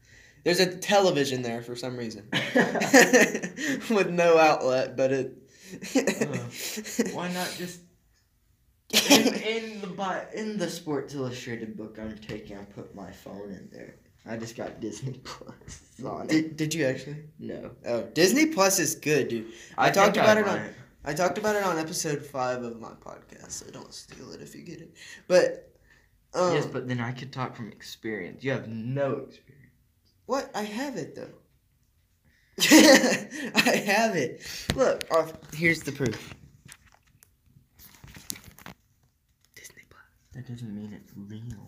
There's 0.46 0.60
a 0.60 0.76
television 0.76 1.42
there 1.42 1.60
for 1.60 1.74
some 1.74 1.96
reason. 1.96 2.28
With 3.90 4.10
no 4.10 4.38
outlet, 4.38 4.96
but 4.96 5.10
it. 5.10 5.36
Why 7.12 7.32
not 7.32 7.52
just 7.58 7.80
in, 9.10 9.34
in 9.34 9.80
the 9.80 9.88
bi- 9.88 10.26
in 10.36 10.56
the 10.56 10.70
Sports 10.70 11.14
Illustrated 11.14 11.76
book 11.76 11.98
I'm 12.00 12.16
taking? 12.18 12.56
I 12.56 12.62
put 12.62 12.94
my 12.94 13.10
phone 13.10 13.50
in 13.50 13.68
there. 13.72 13.96
I 14.24 14.36
just 14.36 14.56
got 14.56 14.78
Disney 14.78 15.14
Plus 15.24 15.80
on 16.04 16.26
it. 16.26 16.28
Did, 16.28 16.56
did 16.56 16.74
you 16.74 16.86
actually? 16.86 17.24
No, 17.40 17.72
Oh, 17.84 18.02
Disney 18.14 18.46
Plus 18.46 18.78
is 18.78 18.94
good, 18.94 19.26
dude. 19.26 19.46
I 19.76 19.90
talked 19.90 20.14
think 20.14 20.24
about 20.24 20.38
it 20.38 20.46
on-. 20.46 20.68
I 21.04 21.12
talked 21.12 21.38
about 21.38 21.56
it 21.56 21.64
on 21.64 21.76
episode 21.76 22.24
five 22.24 22.62
of 22.62 22.80
my 22.80 22.92
podcast, 23.04 23.50
so 23.50 23.66
don't 23.72 23.92
steal 23.92 24.30
it 24.30 24.40
if 24.40 24.54
you 24.54 24.62
get 24.62 24.80
it. 24.80 24.94
But, 25.26 25.72
um, 26.34 26.54
yes, 26.54 26.66
but 26.66 26.86
then 26.86 27.00
I 27.00 27.10
could 27.10 27.32
talk 27.32 27.56
from 27.56 27.72
experience. 27.72 28.44
You 28.44 28.52
have 28.52 28.68
no 28.68 29.26
experience. 29.28 29.45
What? 30.26 30.50
I 30.54 30.62
have 30.62 30.96
it 30.96 31.14
though. 31.14 31.28
I 32.60 33.82
have 33.86 34.16
it. 34.16 34.42
Look, 34.74 35.04
uh, 35.10 35.26
here's 35.54 35.82
the 35.82 35.92
proof. 35.92 36.34
Disney 39.54 39.82
Plus. 39.90 40.02
That 40.34 40.46
doesn't 40.48 40.74
mean 40.74 40.92
it's 40.92 41.12
real. 41.16 41.66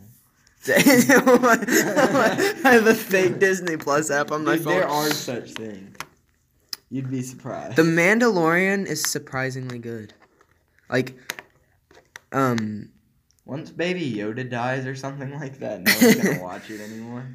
I 0.70 2.70
have 2.72 2.86
a 2.86 2.94
fake 2.94 3.38
Disney 3.38 3.76
Plus 3.76 4.10
app 4.10 4.32
on 4.32 4.44
my 4.44 4.56
Dude, 4.56 4.64
phone. 4.64 4.74
there 4.74 4.88
are 4.88 5.10
such 5.10 5.52
things. 5.52 5.96
You'd 6.90 7.10
be 7.10 7.22
surprised. 7.22 7.76
The 7.76 7.82
Mandalorian 7.82 8.86
is 8.86 9.02
surprisingly 9.02 9.78
good. 9.78 10.14
Like, 10.90 11.16
um, 12.32 12.90
Once 13.44 13.70
Baby 13.70 14.10
Yoda 14.12 14.48
dies 14.48 14.86
or 14.86 14.94
something 14.94 15.38
like 15.38 15.58
that, 15.60 15.82
no 15.82 15.92
one's 16.00 16.14
gonna 16.16 16.42
watch 16.42 16.70
it 16.70 16.80
anymore. 16.80 17.26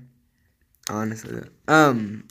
Honestly, 0.90 1.42
um, 1.68 2.28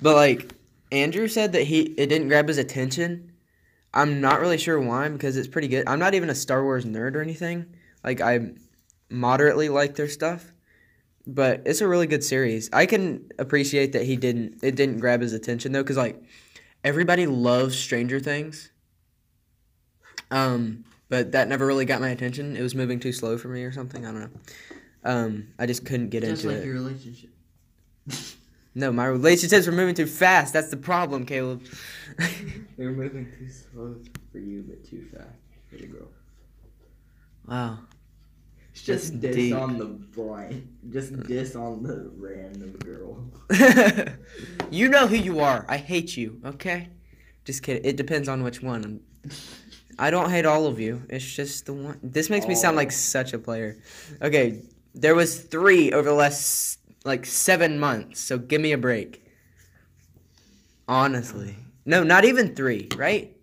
but 0.00 0.14
like, 0.14 0.52
Andrew 0.90 1.28
said 1.28 1.52
that 1.52 1.64
he 1.64 1.80
it 1.80 2.06
didn't 2.06 2.28
grab 2.28 2.48
his 2.48 2.58
attention. 2.58 3.32
I'm 3.92 4.20
not 4.20 4.40
really 4.40 4.58
sure 4.58 4.80
why 4.80 5.08
because 5.08 5.36
it's 5.36 5.48
pretty 5.48 5.68
good. 5.68 5.88
I'm 5.88 5.98
not 5.98 6.14
even 6.14 6.30
a 6.30 6.34
Star 6.34 6.62
Wars 6.62 6.84
nerd 6.84 7.14
or 7.14 7.22
anything. 7.22 7.66
Like 8.04 8.20
I 8.20 8.52
moderately 9.10 9.68
like 9.68 9.94
their 9.96 10.08
stuff, 10.08 10.52
but 11.26 11.62
it's 11.66 11.80
a 11.80 11.88
really 11.88 12.06
good 12.06 12.22
series. 12.22 12.70
I 12.72 12.86
can 12.86 13.30
appreciate 13.38 13.92
that 13.92 14.04
he 14.04 14.16
didn't 14.16 14.62
it 14.62 14.76
didn't 14.76 14.98
grab 14.98 15.20
his 15.20 15.32
attention 15.32 15.72
though 15.72 15.84
cuz 15.84 15.96
like 15.96 16.22
everybody 16.84 17.26
loves 17.26 17.76
Stranger 17.76 18.20
Things. 18.20 18.70
Um 20.30 20.84
but 21.08 21.32
that 21.32 21.48
never 21.48 21.66
really 21.66 21.86
got 21.86 22.00
my 22.00 22.10
attention. 22.10 22.56
It 22.56 22.62
was 22.62 22.74
moving 22.74 23.00
too 23.00 23.12
slow 23.12 23.38
for 23.38 23.48
me 23.48 23.64
or 23.64 23.72
something. 23.72 24.04
I 24.04 24.12
don't 24.12 24.20
know. 24.20 24.40
Um 25.04 25.48
I 25.58 25.66
just 25.66 25.84
couldn't 25.86 26.10
get 26.10 26.22
Just 26.22 26.44
into 26.44 26.54
like 26.54 26.62
it. 26.62 26.66
your 26.66 26.74
relationship. 26.74 27.30
No, 28.74 28.92
my 28.92 29.06
relationships 29.06 29.66
were 29.66 29.72
moving 29.72 29.94
too 29.94 30.06
fast. 30.06 30.52
That's 30.52 30.70
the 30.70 30.76
problem, 30.76 31.26
Caleb. 31.26 31.64
You're 32.78 32.92
moving 32.92 33.26
too 33.36 33.48
slow 33.48 33.96
for 34.30 34.38
you, 34.38 34.62
but 34.68 34.84
too 34.88 35.04
fast 35.12 35.26
for 35.68 35.76
the 35.76 35.86
girl. 35.86 36.08
wow. 37.48 37.78
It's 38.70 38.82
just 38.84 39.12
That's 39.20 39.34
diss 39.34 39.36
deep. 39.36 39.54
on 39.56 39.78
the 39.78 39.86
blind. 39.86 40.68
Just 40.90 41.20
diss 41.24 41.56
on 41.56 41.82
the 41.82 42.10
random 42.16 42.72
girl. 42.78 43.24
you 44.70 44.88
know 44.88 45.08
who 45.08 45.16
you 45.16 45.40
are. 45.40 45.66
I 45.68 45.78
hate 45.78 46.16
you, 46.16 46.40
okay? 46.44 46.88
Just 47.44 47.64
kidding. 47.64 47.84
It 47.84 47.96
depends 47.96 48.28
on 48.28 48.44
which 48.44 48.62
one. 48.62 49.00
I 49.98 50.10
don't 50.12 50.30
hate 50.30 50.46
all 50.46 50.66
of 50.66 50.78
you. 50.78 51.02
It's 51.08 51.24
just 51.24 51.66
the 51.66 51.72
one. 51.72 51.98
This 52.04 52.30
makes 52.30 52.46
me 52.46 52.54
sound 52.54 52.76
like 52.76 52.92
such 52.92 53.32
a 53.32 53.38
player. 53.40 53.78
Okay, 54.22 54.62
there 54.94 55.14
was 55.14 55.40
three 55.40 55.92
over 55.92 56.08
the 56.08 56.14
last 56.14 56.78
like 57.04 57.26
seven 57.26 57.78
months. 57.78 58.20
So 58.20 58.38
give 58.38 58.60
me 58.60 58.72
a 58.72 58.78
break. 58.78 59.24
Honestly, 60.86 61.56
no, 61.84 62.02
not 62.02 62.24
even 62.24 62.54
three. 62.54 62.88
Right? 62.96 63.36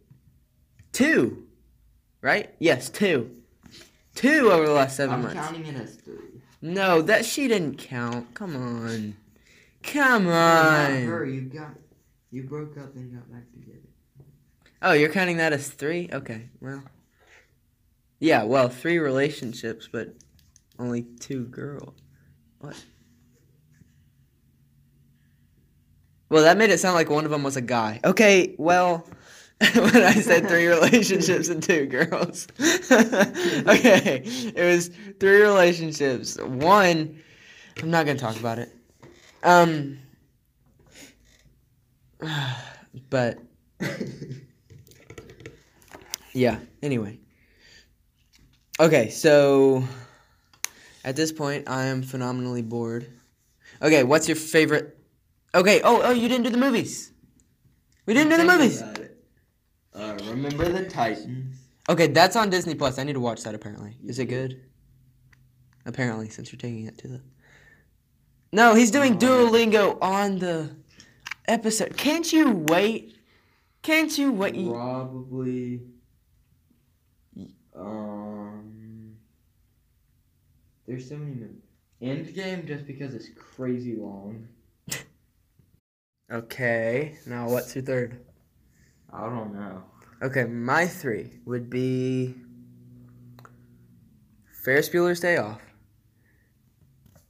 Two. 0.91 1.45
Right? 2.21 2.53
Yes, 2.59 2.89
two. 2.89 3.31
Two 4.15 4.49
over 4.51 4.65
the 4.65 4.71
last 4.71 4.95
7 4.95 5.13
I'm 5.13 5.21
months. 5.21 5.35
counting 5.35 5.65
it 5.65 5.75
as 5.75 5.95
three. 5.95 6.41
No, 6.61 7.01
that 7.01 7.25
she 7.25 7.47
didn't 7.47 7.77
count. 7.77 8.33
Come 8.33 8.55
on. 8.55 9.17
Come 9.83 10.27
on. 10.27 11.03
her. 11.03 11.25
You 11.25 11.41
got. 11.41 11.75
You 12.31 12.43
broke 12.43 12.77
up 12.77 12.95
and 12.95 13.13
got 13.13 13.31
back 13.31 13.43
together. 13.53 13.79
Oh, 14.81 14.93
you're 14.93 15.09
counting 15.11 15.37
that 15.37 15.53
as 15.53 15.69
three? 15.69 16.09
Okay, 16.11 16.49
well. 16.59 16.83
Yeah, 18.19 18.43
well, 18.43 18.69
three 18.69 18.97
relationships, 18.97 19.87
but 19.91 20.15
only 20.79 21.03
two 21.19 21.45
girls. 21.45 21.93
What? 22.59 22.75
Well, 26.29 26.43
that 26.43 26.57
made 26.57 26.69
it 26.69 26.79
sound 26.79 26.95
like 26.95 27.09
one 27.09 27.25
of 27.25 27.31
them 27.31 27.43
was 27.43 27.55
a 27.55 27.61
guy. 27.61 27.99
Okay, 28.03 28.55
well, 28.57 29.07
when 29.73 30.03
I 30.03 30.13
said 30.13 30.47
three 30.47 30.67
relationships 30.67 31.49
and 31.49 31.61
two 31.61 31.85
girls. 31.85 32.47
okay, 32.59 34.21
it 34.25 34.65
was 34.65 34.89
three 35.19 35.41
relationships. 35.41 36.37
One, 36.41 37.21
I'm 37.81 37.91
not 37.91 38.05
going 38.05 38.17
to 38.17 38.23
talk 38.23 38.37
about 38.39 38.59
it. 38.59 38.73
Um, 39.43 39.99
but 43.09 43.37
yeah, 46.33 46.59
anyway. 46.81 47.19
Okay, 48.79 49.09
so 49.09 49.83
at 51.05 51.15
this 51.15 51.31
point, 51.31 51.69
I 51.69 51.85
am 51.85 52.01
phenomenally 52.01 52.63
bored. 52.63 53.07
Okay, 53.81 54.03
what's 54.03 54.27
your 54.27 54.35
favorite? 54.35 54.97
Okay, 55.53 55.79
oh, 55.83 56.01
oh, 56.03 56.11
you 56.11 56.27
didn't 56.27 56.45
do 56.45 56.49
the 56.49 56.57
movies. 56.57 57.11
We 58.07 58.15
didn't 58.15 58.31
do 58.31 58.37
the 58.37 58.45
movies. 58.45 58.81
Uh, 59.93 60.17
remember 60.25 60.67
the 60.67 60.83
Titans? 60.89 61.55
Okay, 61.87 62.07
that's 62.07 62.35
on 62.35 62.49
Disney 62.49 62.73
Plus. 62.73 62.97
I 62.97 63.03
need 63.03 63.13
to 63.13 63.19
watch 63.19 63.43
that. 63.43 63.53
Apparently, 63.53 63.95
is 64.03 64.17
it 64.17 64.25
good? 64.25 64.63
Apparently, 65.85 66.27
since 66.29 66.51
you're 66.51 66.59
taking 66.59 66.87
it 66.87 66.97
to 66.97 67.07
the. 67.07 67.21
No, 68.51 68.73
he's 68.73 68.89
doing. 68.89 69.19
Duolingo 69.19 69.99
on 70.01 70.39
the 70.39 70.75
episode. 71.47 71.95
Can't 71.97 72.33
you 72.33 72.51
wait? 72.51 73.15
Can't 73.83 74.17
you 74.17 74.31
wait? 74.31 74.55
Probably. 74.55 75.81
Um. 77.75 78.54
There's 80.87 81.07
so 81.09 81.17
many. 81.17 81.35
mov- 81.35 81.61
Endgame 82.01 82.67
just 82.67 82.85
because 82.85 83.13
it's 83.13 83.29
crazy 83.35 83.95
long. 83.95 84.47
Okay, 86.31 87.17
now 87.27 87.47
what's 87.47 87.75
your 87.75 87.83
third? 87.83 88.19
I 89.13 89.21
don't 89.29 89.53
know. 89.53 89.83
Okay, 90.21 90.45
my 90.45 90.87
three 90.87 91.39
would 91.45 91.69
be 91.69 92.35
Ferris 94.63 94.89
Bueller's 94.89 95.19
Day 95.19 95.37
Off, 95.37 95.61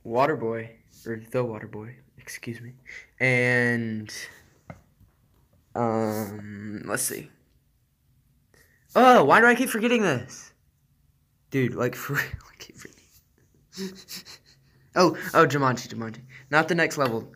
Waterboy, 0.06 0.70
or 1.06 1.18
The 1.30 1.44
Waterboy, 1.44 1.94
excuse 2.18 2.62
me, 2.62 2.72
and 3.20 4.14
um, 5.76 6.84
let's 6.86 7.04
see. 7.04 7.30
Oh, 8.96 9.26
why 9.26 9.42
do 9.42 9.46
I 9.48 9.56
keep 9.56 9.70
forgetting 9.70 10.04
this, 10.04 10.54
dude? 11.52 11.76
Like 11.76 11.96
for 11.98 12.14
real, 12.14 12.24
I 12.24 12.56
keep 12.60 12.78
forgetting. 12.78 12.95
oh, 14.96 15.18
oh, 15.34 15.46
Jumanji, 15.46 15.88
Jumanji, 15.88 16.20
not 16.50 16.68
the 16.68 16.76
next 16.76 16.98
level, 16.98 17.32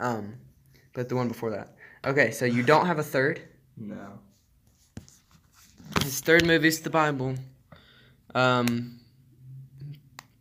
um, 0.00 0.34
but 0.92 1.08
the 1.08 1.16
one 1.16 1.28
before 1.28 1.50
that. 1.50 1.76
Okay, 2.04 2.30
so 2.30 2.44
you 2.44 2.62
don't 2.62 2.86
have 2.86 2.98
a 2.98 3.02
third. 3.02 3.40
No. 3.76 4.18
His 6.02 6.20
third 6.20 6.46
movie 6.46 6.68
is 6.68 6.80
the 6.80 6.90
Bible. 6.90 7.34
Um, 8.34 9.00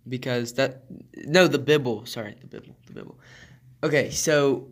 because 0.07 0.53
that 0.53 0.83
no, 1.25 1.47
the 1.47 1.59
Bible. 1.59 2.05
Sorry, 2.05 2.35
the 2.41 2.59
Bible. 2.59 2.75
The 2.87 2.93
Bible. 2.93 3.19
Okay, 3.83 4.09
so 4.09 4.67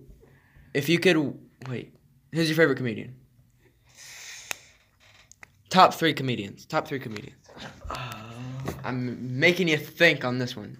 if 0.73 0.89
you 0.89 0.99
could 0.99 1.37
wait, 1.67 1.95
who's 2.31 2.49
your 2.49 2.57
favorite 2.57 2.77
comedian? 2.77 3.15
Top 5.69 5.93
three 5.93 6.13
comedians. 6.13 6.65
Top 6.65 6.87
three 6.87 6.99
comedians. 6.99 7.37
I'm 8.83 9.39
making 9.39 9.67
you 9.67 9.77
think 9.77 10.23
on 10.25 10.37
this 10.39 10.55
one. 10.55 10.77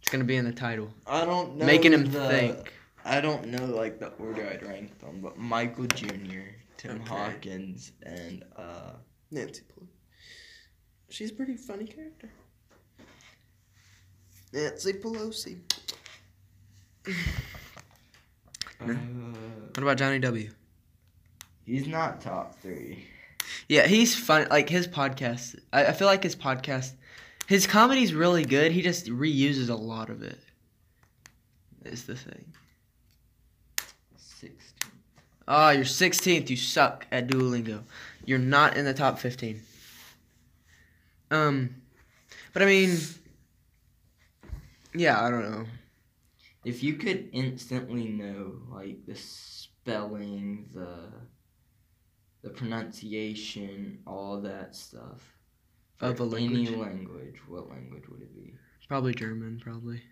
It's 0.00 0.10
gonna 0.10 0.24
be 0.24 0.36
in 0.36 0.44
the 0.44 0.52
title. 0.52 0.92
I 1.06 1.24
don't 1.24 1.56
know. 1.56 1.64
making 1.66 1.92
him 1.92 2.10
the- 2.10 2.28
think. 2.28 2.72
I 3.04 3.20
don't 3.20 3.46
know 3.48 3.64
like 3.66 3.98
the 3.98 4.08
order 4.10 4.46
I'd 4.48 4.62
rank 4.64 4.98
them, 5.00 5.20
but 5.20 5.36
Michael 5.36 5.86
Jr., 5.86 6.54
Tim 6.76 7.00
Okay. 7.00 7.08
Hawkins, 7.08 7.92
and 8.04 8.44
uh, 8.56 8.92
Nancy 9.32 9.62
Pelosi. 9.62 9.88
She's 11.10 11.30
a 11.30 11.34
pretty 11.34 11.56
funny 11.56 11.86
character. 11.86 12.30
Nancy 14.52 14.92
Pelosi. 14.94 15.58
uh 18.80 18.84
What 18.84 19.78
about 19.82 19.98
Jonnie 19.98 20.20
W? 20.20 20.50
he's 21.64 21.86
not 21.86 22.20
top 22.20 22.58
three. 22.60 23.06
Yeah, 23.68 23.86
he's 23.86 24.14
fun. 24.14 24.46
Like 24.50 24.68
his 24.68 24.86
podcast, 24.86 25.58
I, 25.72 25.86
I 25.86 25.92
feel 25.92 26.06
like 26.06 26.22
his 26.22 26.36
podcast, 26.36 26.92
his 27.52 27.66
comedy's 27.66 28.14
really 28.14 28.46
good. 28.46 28.72
He 28.72 28.80
just 28.80 29.08
reuses 29.08 29.68
a 29.68 29.74
lot 29.74 30.08
of 30.08 30.22
it. 30.22 30.38
Is 31.84 32.06
the 32.06 32.16
thing. 32.16 32.46
Sixteen. 34.16 34.90
Oh, 35.46 35.68
you're 35.68 35.84
16th. 35.84 36.48
You 36.48 36.56
suck 36.56 37.06
at 37.12 37.26
Duolingo. 37.26 37.82
You're 38.24 38.38
not 38.38 38.78
in 38.78 38.86
the 38.86 38.94
top 38.94 39.18
15. 39.18 39.60
Um, 41.30 41.74
but 42.54 42.62
I 42.62 42.64
mean, 42.64 42.96
yeah, 44.94 45.22
I 45.22 45.28
don't 45.28 45.50
know. 45.50 45.66
If 46.64 46.82
you 46.82 46.94
could 46.94 47.28
instantly 47.34 48.08
know 48.08 48.60
like 48.70 49.04
the 49.04 49.14
spelling, 49.14 50.70
the 50.72 51.12
the 52.42 52.48
pronunciation, 52.48 53.98
all 54.06 54.40
that 54.40 54.74
stuff 54.74 55.32
Of 56.02 56.20
a 56.20 56.24
any 56.36 56.66
language? 56.66 56.76
language, 56.78 57.36
what 57.48 57.70
language 57.70 58.08
would 58.08 58.20
it 58.22 58.34
be? 58.34 58.54
Probably 58.88 59.14
German, 59.14 59.60
probably. 59.62 60.02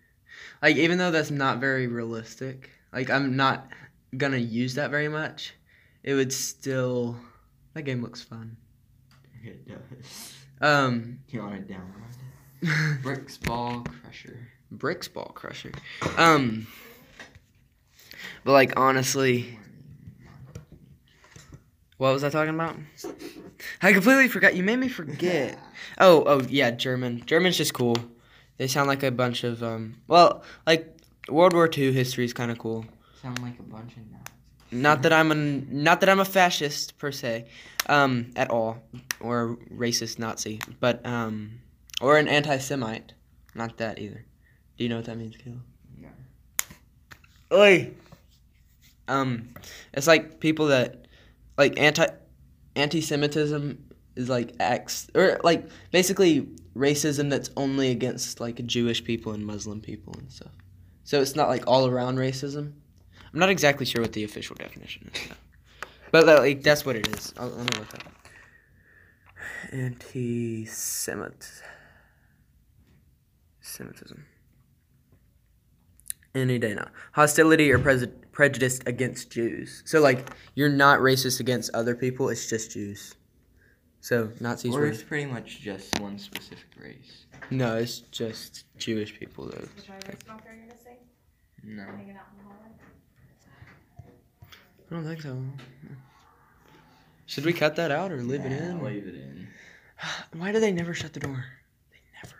Like, 0.62 0.76
even 0.76 0.98
though 0.98 1.10
that's 1.10 1.30
not 1.30 1.58
very 1.58 1.86
realistic, 1.88 2.70
like, 2.92 3.10
I'm 3.10 3.36
not 3.36 3.68
gonna 4.16 4.36
use 4.38 4.74
that 4.76 4.90
very 4.90 5.08
much, 5.08 5.54
it 6.02 6.14
would 6.14 6.32
still. 6.32 7.16
That 7.74 7.82
game 7.82 8.02
looks 8.02 8.22
fun. 8.22 8.56
It 9.44 9.66
does. 9.66 10.34
Um, 10.60 11.18
You 11.28 11.40
want 11.40 11.66
to 11.66 11.72
download 11.74 11.82
it? 12.62 13.02
Bricks 13.02 13.36
Ball 13.38 13.82
Crusher. 13.82 14.48
Bricks 14.70 15.08
Ball 15.08 15.30
Crusher. 15.34 15.72
Um, 16.16 16.66
but, 18.44 18.52
like, 18.52 18.78
honestly, 18.78 19.58
what 21.96 22.12
was 22.12 22.22
I 22.24 22.30
talking 22.30 22.54
about? 22.54 22.76
I 23.82 23.92
completely 23.92 24.28
forgot. 24.28 24.54
You 24.54 24.62
made 24.62 24.78
me 24.78 24.88
forget. 24.88 25.58
Oh, 25.98 26.24
oh, 26.26 26.42
yeah, 26.48 26.70
German. 26.70 27.22
German's 27.26 27.56
just 27.56 27.72
cool. 27.72 27.96
They 28.58 28.66
sound 28.66 28.88
like 28.88 29.02
a 29.02 29.10
bunch 29.10 29.42
of, 29.42 29.62
um, 29.62 29.96
well, 30.06 30.42
like, 30.66 30.96
World 31.28 31.54
War 31.54 31.68
II 31.72 31.92
history 31.92 32.24
is 32.24 32.34
kind 32.34 32.50
of 32.50 32.58
cool. 32.58 32.84
Sound 33.22 33.40
like 33.40 33.58
a 33.58 33.62
bunch 33.62 33.92
of 33.92 34.10
Nazis. 34.10 34.30
Not 34.72 35.02
that 35.02 35.12
I'm 35.12 35.32
a 35.32 35.34
not 35.34 36.00
that 36.00 36.08
I'm 36.08 36.20
a 36.20 36.24
fascist 36.24 36.96
per 36.96 37.10
se, 37.10 37.46
um, 37.88 38.30
at 38.36 38.50
all, 38.50 38.78
or 39.18 39.42
a 39.42 39.56
racist 39.74 40.18
Nazi, 40.18 40.60
but 40.78 41.04
um, 41.04 41.60
or 42.00 42.18
an 42.18 42.28
anti-Semite. 42.28 43.14
Not 43.54 43.78
that 43.78 43.98
either. 43.98 44.24
Do 44.76 44.84
you 44.84 44.88
know 44.88 44.96
what 44.96 45.06
that 45.06 45.16
means, 45.18 45.36
Caleb? 45.36 45.62
No. 45.98 46.08
Oi. 47.52 47.90
Um, 49.08 49.48
it's 49.92 50.06
like 50.06 50.38
people 50.38 50.68
that 50.68 51.06
like 51.58 51.78
anti 51.78 52.06
anti-Semitism 52.76 53.84
is 54.16 54.28
like 54.28 54.54
X 54.60 55.08
or 55.14 55.40
like 55.42 55.68
basically 55.90 56.48
racism 56.76 57.30
that's 57.30 57.50
only 57.56 57.90
against 57.90 58.40
like 58.40 58.64
Jewish 58.66 59.04
people 59.04 59.32
and 59.32 59.44
Muslim 59.44 59.80
people 59.80 60.14
and 60.18 60.30
stuff. 60.30 60.52
So 61.04 61.20
it's 61.20 61.34
not 61.34 61.48
like 61.48 61.66
all 61.66 61.86
around 61.86 62.16
racism. 62.16 62.72
I'm 63.32 63.38
not 63.38 63.50
exactly 63.50 63.86
sure 63.86 64.02
what 64.02 64.12
the 64.12 64.24
official 64.24 64.56
definition 64.56 65.10
is, 65.14 65.20
but 66.10 66.26
like 66.26 66.62
that's 66.62 66.84
what 66.84 66.96
it 66.96 67.08
is. 67.16 67.32
I'll, 67.38 67.48
let 67.48 67.58
me 67.58 67.78
look 67.78 67.94
up. 67.94 68.12
Anti-Semit. 69.72 71.62
Semitism. 73.60 74.26
Any 76.34 76.58
day 76.58 76.74
now. 76.74 76.88
Hostility 77.12 77.70
or 77.72 77.78
pres- 77.78 78.06
prejudice 78.32 78.78
against 78.86 79.30
Jews. 79.30 79.82
So 79.84 80.00
like 80.00 80.30
you're 80.54 80.68
not 80.68 81.00
racist 81.00 81.40
against 81.40 81.70
other 81.74 81.94
people. 81.96 82.28
It's 82.28 82.48
just 82.48 82.70
Jews. 82.72 83.14
So 84.00 84.30
Nazis 84.40 84.74
Or 84.74 84.80
were. 84.80 84.86
it's 84.86 85.02
pretty 85.02 85.26
much 85.26 85.60
just 85.60 85.98
one 86.00 86.18
specific 86.18 86.68
race. 86.80 87.26
No, 87.50 87.76
it's 87.76 87.98
just 88.12 88.64
Jewish 88.78 89.18
people 89.18 89.46
though. 89.46 89.66
Which 89.76 89.88
one 89.88 89.98
your 90.06 90.14
smoker 90.24 90.56
you're? 90.56 91.76
No. 91.76 91.82
Hanging 91.84 92.16
out 92.16 92.26
in 92.32 92.38
the 92.38 92.44
hallway? 92.44 92.70
I 94.90 94.94
don't 94.94 95.04
think 95.04 95.20
so. 95.20 95.42
Should 97.26 97.44
we 97.44 97.52
cut 97.52 97.76
that 97.76 97.90
out 97.90 98.10
or 98.12 98.22
leave 98.22 98.44
it 98.44 98.50
Nah, 98.50 98.56
in? 98.70 98.82
Leave 98.84 99.06
it 99.06 99.14
in. 99.16 99.48
Why 100.38 100.52
do 100.52 100.60
they 100.60 100.72
never 100.72 100.94
shut 100.94 101.12
the 101.12 101.20
door? 101.20 101.44
They 101.90 101.98
never 102.22 102.38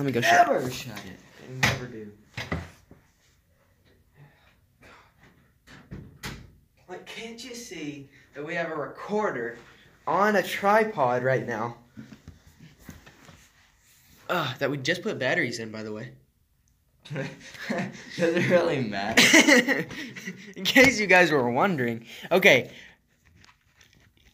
Let 0.00 0.06
me 0.06 0.12
go 0.12 0.22
shut. 0.22 0.48
Never 0.48 0.70
shut 0.70 0.96
it. 0.96 1.60
Never 1.60 1.84
do. 1.84 2.10
Like, 6.88 7.04
can't 7.04 7.44
you 7.44 7.54
see 7.54 8.08
that 8.34 8.42
we 8.42 8.54
have 8.54 8.70
a 8.70 8.74
recorder 8.74 9.58
on 10.06 10.36
a 10.36 10.42
tripod 10.42 11.22
right 11.22 11.46
now? 11.46 11.76
Ugh, 14.30 14.56
that 14.58 14.70
we 14.70 14.78
just 14.78 15.02
put 15.02 15.18
batteries 15.18 15.58
in, 15.58 15.70
by 15.70 15.82
the 15.82 15.92
way. 15.92 16.12
Does 17.12 17.26
it 18.16 18.48
really 18.48 18.80
matter? 18.80 19.86
in 20.56 20.64
case 20.64 20.98
you 20.98 21.08
guys 21.08 21.30
were 21.30 21.50
wondering. 21.50 22.06
Okay. 22.32 22.70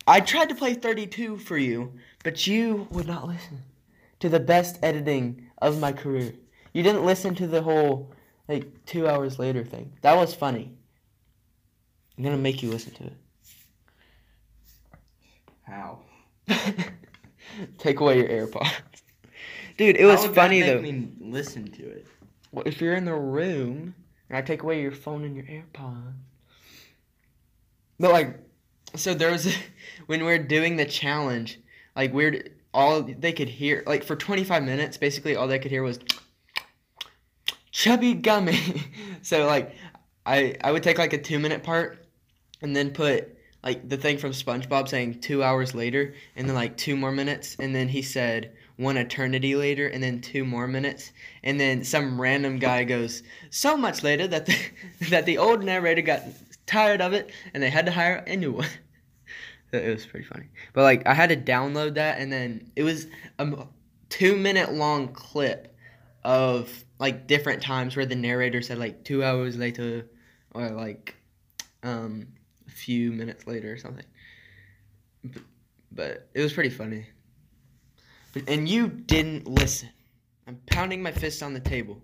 I 0.07 0.20
tried 0.20 0.48
to 0.50 0.55
play 0.55 0.74
32 0.74 1.38
for 1.38 1.59
you, 1.59 1.94
but 2.22 2.46
you 2.46 2.87
would 2.92 3.09
not 3.09 3.26
listen 3.26 3.62
to 4.20 4.29
the 4.29 4.38
best 4.38 4.79
editing 4.81 5.45
of 5.59 5.79
my 5.79 5.92
career. 5.92 6.33
You 6.73 6.83
didn't 6.83 7.05
listen 7.05 7.35
to 7.37 7.47
the 7.47 7.62
whole, 7.62 8.12
like, 8.49 8.85
two 8.85 9.09
hours 9.09 9.38
later 9.38 9.64
thing. 9.64 9.92
That 10.03 10.16
was 10.16 10.35
funny. 10.35 10.73
I'm 12.16 12.25
gonna 12.25 12.37
make 12.38 12.62
you 12.62 12.71
listen 12.71 12.92
to 12.95 13.05
it. 13.05 13.16
How? 15.62 15.99
Take 17.79 18.01
away 18.01 18.19
your 18.19 18.29
AirPods. 18.29 18.73
Dude, 19.77 19.97
it 19.97 20.07
was 20.07 20.21
How 20.21 20.29
that 20.29 20.35
funny 20.35 20.61
make 20.61 20.69
though. 20.71 20.81
Me 20.81 21.09
listen 21.21 21.71
to 21.73 21.83
it. 21.83 22.07
Well, 22.53 22.64
if 22.66 22.81
you're 22.81 22.95
in 22.95 23.05
the 23.05 23.14
room 23.14 23.95
and 24.29 24.38
I 24.38 24.42
take 24.42 24.62
away 24.62 24.81
your 24.81 24.92
phone 24.92 25.25
and 25.25 25.37
your 25.37 25.45
AirPods. 25.45 26.14
But 27.99 28.12
like, 28.12 28.38
so 28.95 29.14
there 29.14 29.31
was 29.31 29.55
when 30.07 30.25
we 30.25 30.33
are 30.33 30.38
doing 30.38 30.77
the 30.77 30.87
challenge, 30.87 31.61
like 31.95 32.12
we're 32.12 32.45
all 32.76 33.02
they 33.02 33.32
could 33.32 33.48
hear 33.48 33.82
like 33.86 34.04
for 34.04 34.14
25 34.14 34.62
minutes, 34.62 34.98
basically 34.98 35.34
all 35.34 35.48
they 35.48 35.58
could 35.58 35.70
hear 35.70 35.82
was 35.82 35.98
chubby 37.70 38.12
gummy. 38.12 38.84
so 39.22 39.46
like, 39.46 39.74
I 40.26 40.56
I 40.62 40.72
would 40.72 40.82
take 40.82 40.98
like 40.98 41.14
a 41.14 41.18
two 41.18 41.38
minute 41.38 41.62
part, 41.62 42.04
and 42.60 42.76
then 42.76 42.90
put 42.90 43.34
like 43.64 43.88
the 43.88 43.96
thing 43.96 44.18
from 44.18 44.32
SpongeBob 44.32 44.88
saying 44.88 45.20
two 45.20 45.42
hours 45.42 45.74
later, 45.74 46.14
and 46.36 46.46
then 46.46 46.54
like 46.54 46.76
two 46.76 46.96
more 46.96 47.12
minutes, 47.12 47.56
and 47.58 47.74
then 47.74 47.88
he 47.88 48.02
said 48.02 48.52
one 48.76 48.98
eternity 48.98 49.56
later, 49.56 49.88
and 49.88 50.02
then 50.02 50.20
two 50.20 50.44
more 50.44 50.68
minutes, 50.68 51.12
and 51.42 51.58
then 51.58 51.82
some 51.82 52.20
random 52.20 52.58
guy 52.58 52.84
goes 52.84 53.22
so 53.48 53.74
much 53.74 54.02
later 54.02 54.26
that 54.26 54.44
the 54.44 54.56
that 55.08 55.24
the 55.24 55.38
old 55.38 55.64
narrator 55.64 56.02
got 56.02 56.24
tired 56.66 57.00
of 57.00 57.14
it, 57.14 57.32
and 57.54 57.62
they 57.62 57.70
had 57.70 57.86
to 57.86 57.92
hire 57.92 58.22
a 58.26 58.36
new 58.36 58.52
one. 58.52 58.68
It 59.72 59.92
was 59.92 60.07
pretty 60.07 60.26
funny, 60.26 60.46
but 60.72 60.83
like 60.83 61.07
I 61.07 61.14
had 61.14 61.31
to 61.31 61.37
download 61.37 61.94
that, 61.94 62.18
and 62.18 62.33
then 62.33 62.70
it 62.76 62.83
was 62.83 63.07
a 63.38 63.66
two 64.09 64.37
minute 64.37 64.72
long 64.72 65.09
clip 65.09 65.76
of 66.24 66.85
like 66.98 67.26
different 67.26 67.62
times 67.62 67.96
where 67.96 68.07
the 68.07 68.14
narrator 68.14 68.62
said 68.62 68.79
like 68.79 69.05
two 69.05 69.24
hours 69.24 69.57
later, 69.57 70.07
or 70.55 70.70
like 70.70 71.14
um 71.83 72.29
a 72.66 72.70
few 72.70 73.12
minutes 73.12 73.46
later 73.46 73.72
or 73.72 73.76
something. 73.76 74.07
But, 75.24 75.42
but 75.92 76.29
it 76.35 76.40
was 76.42 76.52
pretty 76.52 76.70
funny. 76.70 77.07
But, 78.33 78.48
and 78.48 78.68
you 78.68 78.88
didn't 78.88 79.48
listen. 79.48 79.88
I'm 80.46 80.61
pounding 80.66 81.02
my 81.02 81.11
fist 81.11 81.42
on 81.42 81.55
the 81.55 81.61
table. 81.61 82.00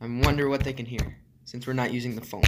I 0.00 0.06
wonder 0.06 0.48
what 0.48 0.64
they 0.64 0.72
can 0.72 0.86
hear 0.86 1.18
since 1.44 1.66
we're 1.66 1.74
not 1.74 1.92
using 1.92 2.14
the 2.14 2.20
phone. 2.20 2.42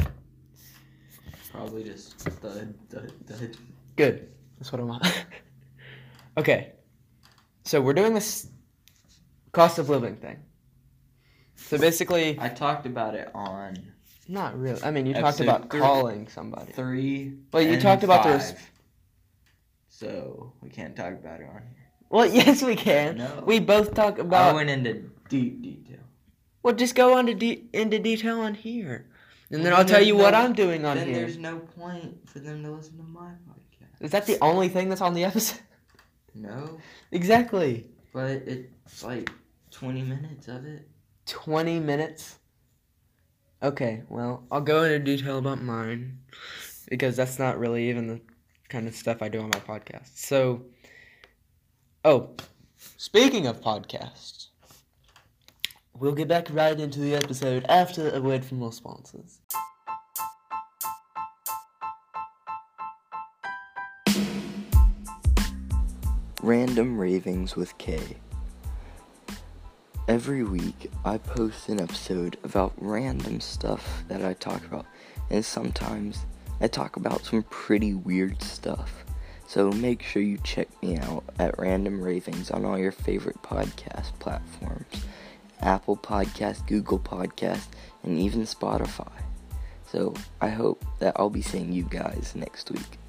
Probably 1.52 1.84
just 1.84 2.18
thud, 2.18 2.74
thud, 2.90 3.12
thud. 3.26 3.56
Good. 3.96 4.28
That's 4.58 4.72
what 4.72 4.80
I 4.80 4.84
want. 4.84 5.06
okay. 6.38 6.72
So 7.64 7.80
we're 7.80 7.94
doing 7.94 8.14
this 8.14 8.48
cost 9.52 9.78
of 9.78 9.88
living 9.88 10.16
thing. 10.16 10.38
So 11.56 11.78
basically, 11.78 12.38
I 12.38 12.48
talked 12.48 12.86
about 12.86 13.14
it 13.14 13.30
on 13.34 13.92
not 14.28 14.58
really. 14.58 14.82
I 14.82 14.90
mean, 14.90 15.06
you 15.06 15.14
talked 15.14 15.40
about 15.40 15.70
three. 15.70 15.80
calling 15.80 16.28
somebody. 16.28 16.72
three. 16.72 17.34
Well, 17.52 17.62
you 17.62 17.80
talked 17.80 18.02
about 18.02 18.24
the 18.24 18.30
res- 18.30 18.54
So 19.88 20.52
we 20.60 20.68
can't 20.68 20.96
talk 20.96 21.12
about 21.12 21.40
it 21.40 21.48
on 21.48 21.62
here. 21.62 21.90
Well, 22.08 22.26
yes, 22.32 22.62
we 22.62 22.76
can. 22.76 23.18
No. 23.18 23.42
We 23.46 23.60
both 23.60 23.94
talk 23.94 24.18
about. 24.18 24.52
I 24.52 24.54
went 24.54 24.70
into 24.70 25.10
deep 25.28 25.62
detail. 25.62 26.00
Well, 26.62 26.74
just 26.74 26.94
go 26.94 27.16
on 27.16 27.26
to 27.26 27.34
de- 27.34 27.68
into 27.72 27.98
detail 27.98 28.40
on 28.40 28.54
here, 28.54 29.08
and 29.50 29.64
then 29.64 29.72
Well, 29.72 29.80
I'll 29.80 29.86
tell 29.86 30.02
you 30.02 30.16
what 30.16 30.34
I'm 30.34 30.52
doing 30.52 30.84
on 30.84 30.96
then 30.96 31.06
here. 31.06 31.14
Then 31.14 31.24
there's 31.24 31.38
no 31.38 31.58
point 31.58 32.28
for 32.28 32.40
them 32.40 32.62
to 32.64 32.72
listen 32.72 32.96
to 32.96 33.04
my 33.04 33.30
podcast. 33.48 33.55
Is 34.00 34.10
that 34.10 34.26
the 34.26 34.38
only 34.40 34.68
thing 34.68 34.88
that's 34.88 35.00
on 35.00 35.14
the 35.14 35.24
episode? 35.24 35.60
No, 36.34 36.78
exactly. 37.12 37.86
but 38.12 38.30
it's 38.30 39.02
like 39.02 39.30
20 39.70 40.02
minutes 40.02 40.48
of 40.48 40.66
it. 40.66 40.86
20 41.26 41.80
minutes. 41.80 42.38
Okay, 43.62 44.02
well, 44.08 44.44
I'll 44.50 44.60
go 44.60 44.82
into 44.84 44.98
detail 44.98 45.38
about 45.38 45.62
mine 45.62 46.18
because 46.90 47.16
that's 47.16 47.38
not 47.38 47.58
really 47.58 47.88
even 47.88 48.06
the 48.06 48.20
kind 48.68 48.86
of 48.86 48.94
stuff 48.94 49.22
I 49.22 49.28
do 49.28 49.40
on 49.40 49.48
my 49.48 49.60
podcast. 49.60 50.16
So, 50.16 50.66
oh, 52.04 52.30
speaking 52.96 53.46
of 53.46 53.60
podcasts, 53.62 54.48
we'll 55.94 56.12
get 56.12 56.28
back 56.28 56.48
right 56.50 56.78
into 56.78 57.00
the 57.00 57.14
episode 57.14 57.64
after 57.68 58.10
a 58.14 58.20
word 58.20 58.44
from 58.44 58.62
our 58.62 58.72
sponsors. 58.72 59.40
Random 66.46 66.96
Ravings 66.96 67.56
with 67.56 67.76
K. 67.76 67.98
Every 70.06 70.44
week, 70.44 70.92
I 71.04 71.18
post 71.18 71.68
an 71.68 71.80
episode 71.80 72.38
about 72.44 72.72
random 72.76 73.40
stuff 73.40 74.04
that 74.06 74.24
I 74.24 74.34
talk 74.34 74.64
about, 74.64 74.86
and 75.28 75.44
sometimes 75.44 76.24
I 76.60 76.68
talk 76.68 76.94
about 76.94 77.24
some 77.24 77.42
pretty 77.50 77.94
weird 77.94 78.40
stuff. 78.44 79.04
So 79.48 79.72
make 79.72 80.02
sure 80.02 80.22
you 80.22 80.38
check 80.44 80.68
me 80.84 80.98
out 80.98 81.24
at 81.40 81.58
Random 81.58 82.00
Ravings 82.00 82.52
on 82.52 82.64
all 82.64 82.78
your 82.78 82.92
favorite 82.92 83.42
podcast 83.42 84.16
platforms 84.20 85.04
Apple 85.62 85.96
Podcast, 85.96 86.64
Google 86.68 87.00
Podcast, 87.00 87.66
and 88.04 88.20
even 88.20 88.42
Spotify. 88.42 89.10
So 89.90 90.14
I 90.40 90.50
hope 90.50 90.84
that 91.00 91.16
I'll 91.16 91.28
be 91.28 91.42
seeing 91.42 91.72
you 91.72 91.88
guys 91.90 92.34
next 92.36 92.70
week. 92.70 93.00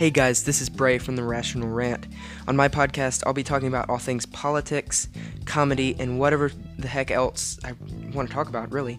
Hey 0.00 0.08
guys, 0.08 0.44
this 0.44 0.62
is 0.62 0.70
Bray 0.70 0.96
from 0.96 1.16
The 1.16 1.22
Rational 1.22 1.68
Rant. 1.68 2.06
On 2.48 2.56
my 2.56 2.68
podcast, 2.68 3.22
I'll 3.26 3.34
be 3.34 3.42
talking 3.44 3.68
about 3.68 3.90
all 3.90 3.98
things 3.98 4.24
politics, 4.24 5.08
comedy, 5.44 5.94
and 5.98 6.18
whatever 6.18 6.50
the 6.78 6.88
heck 6.88 7.10
else 7.10 7.58
I 7.64 7.74
want 8.14 8.30
to 8.30 8.34
talk 8.34 8.48
about, 8.48 8.72
really. 8.72 8.98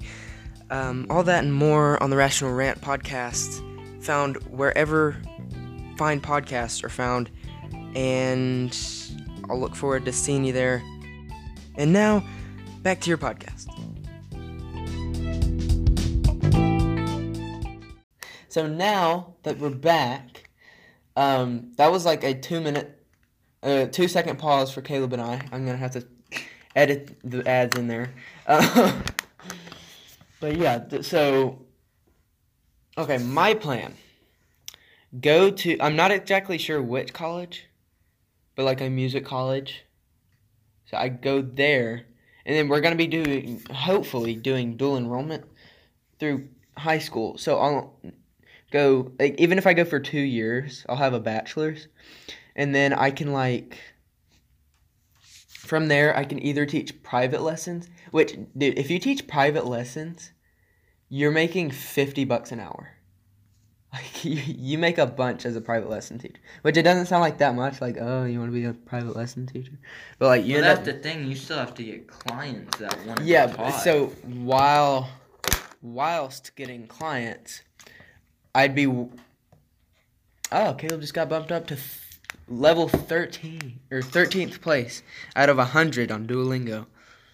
Um, 0.69 1.07
all 1.09 1.23
that 1.23 1.43
and 1.43 1.51
more 1.51 2.01
on 2.03 2.11
The 2.11 2.17
Rational 2.17 2.53
Rant 2.53 2.81
podcast, 2.81 4.03
found 4.03 4.37
wherever 4.43 5.19
fine 5.97 6.21
podcasts 6.21 6.83
are 6.83 6.89
found, 6.89 7.31
and 7.95 8.77
I'll 9.49 9.59
look 9.59 9.73
forward 9.73 10.05
to 10.05 10.13
seeing 10.13 10.43
you 10.43 10.53
there. 10.53 10.83
And 11.77 11.91
now, 11.91 12.23
back 12.83 13.01
to 13.01 13.09
your 13.09 13.17
podcast. 13.17 13.65
So 18.49 18.67
now 18.67 19.33
that 19.41 19.57
we're 19.57 19.71
back, 19.71 20.50
um, 21.15 21.71
that 21.77 21.91
was 21.91 22.05
like 22.05 22.23
a 22.23 22.33
two 22.33 22.61
minute, 22.61 23.03
uh, 23.63 23.85
two 23.85 24.07
second 24.07 24.37
pause 24.39 24.71
for 24.71 24.81
Caleb 24.81 25.13
and 25.13 25.21
I. 25.21 25.41
I'm 25.51 25.65
gonna 25.65 25.77
have 25.77 25.91
to 25.91 26.05
edit 26.75 27.17
the 27.23 27.47
ads 27.47 27.77
in 27.77 27.87
there. 27.87 28.13
Uh, 28.47 29.01
but 30.39 30.57
yeah, 30.57 30.79
th- 30.79 31.05
so 31.05 31.65
okay, 32.97 33.17
my 33.17 33.53
plan. 33.53 33.95
Go 35.19 35.51
to. 35.51 35.77
I'm 35.81 35.97
not 35.97 36.11
exactly 36.11 36.57
sure 36.57 36.81
which 36.81 37.11
college, 37.11 37.67
but 38.55 38.63
like 38.63 38.79
a 38.79 38.89
music 38.89 39.25
college. 39.25 39.83
So 40.85 40.95
I 40.95 41.09
go 41.09 41.41
there, 41.41 42.05
and 42.45 42.55
then 42.55 42.69
we're 42.69 42.79
gonna 42.79 42.95
be 42.95 43.07
doing, 43.07 43.61
hopefully, 43.73 44.35
doing 44.35 44.77
dual 44.77 44.95
enrollment 44.95 45.43
through 46.17 46.47
high 46.77 46.99
school. 46.99 47.37
So 47.37 47.59
I'll 47.59 47.99
go 48.71 49.11
like 49.19 49.35
even 49.37 49.57
if 49.57 49.67
I 49.67 49.73
go 49.73 49.85
for 49.85 49.99
two 49.99 50.19
years, 50.19 50.85
I'll 50.89 50.95
have 50.95 51.13
a 51.13 51.19
bachelor's, 51.19 51.87
and 52.55 52.73
then 52.73 52.93
I 52.93 53.11
can 53.11 53.33
like 53.33 53.77
from 55.71 55.87
there 55.87 56.15
I 56.17 56.25
can 56.25 56.43
either 56.43 56.65
teach 56.65 57.03
private 57.03 57.41
lessons, 57.41 57.89
which 58.11 58.37
dude, 58.57 58.77
if 58.77 58.89
you 58.89 58.99
teach 58.99 59.27
private 59.27 59.65
lessons, 59.65 60.31
you're 61.09 61.31
making 61.31 61.71
fifty 61.71 62.25
bucks 62.25 62.51
an 62.51 62.59
hour. 62.59 62.89
Like 63.93 64.23
you, 64.23 64.35
you 64.47 64.77
make 64.77 64.97
a 64.99 65.05
bunch 65.05 65.45
as 65.45 65.57
a 65.57 65.59
private 65.59 65.89
lesson 65.89 66.17
teacher, 66.17 66.39
which 66.61 66.77
it 66.77 66.83
doesn't 66.83 67.07
sound 67.07 67.19
like 67.19 67.39
that 67.39 67.55
much. 67.55 67.81
Like 67.81 67.97
oh, 67.99 68.23
you 68.23 68.39
want 68.39 68.49
to 68.49 68.53
be 68.53 68.63
a 68.63 68.71
private 68.71 69.17
lesson 69.17 69.45
teacher, 69.47 69.73
but 70.17 70.27
like 70.27 70.45
you 70.45 70.55
Well, 70.55 70.63
that's 70.63 70.79
up 70.79 70.85
the 70.85 70.93
thing. 70.93 71.27
You 71.27 71.35
still 71.35 71.57
have 71.57 71.73
to 71.73 71.83
get 71.83 72.07
clients 72.07 72.77
that 72.77 73.05
want 73.05 73.19
yeah 73.19 73.69
so 73.71 74.05
while 74.23 75.09
whilst 75.81 76.55
getting 76.55 76.87
clients 76.87 77.63
I'd 78.53 78.75
be. 78.75 78.85
Oh, 80.51 80.73
Caleb 80.73 81.01
just 81.01 81.13
got 81.13 81.29
bumped 81.29 81.51
up 81.51 81.67
to 81.67 81.75
th- 81.75 81.87
level 82.47 82.89
13 82.89 83.79
or 83.91 84.01
13th 84.01 84.59
place 84.61 85.01
out 85.35 85.49
of 85.49 85.57
100 85.57 86.11
on 86.11 86.27
Duolingo. 86.27 86.85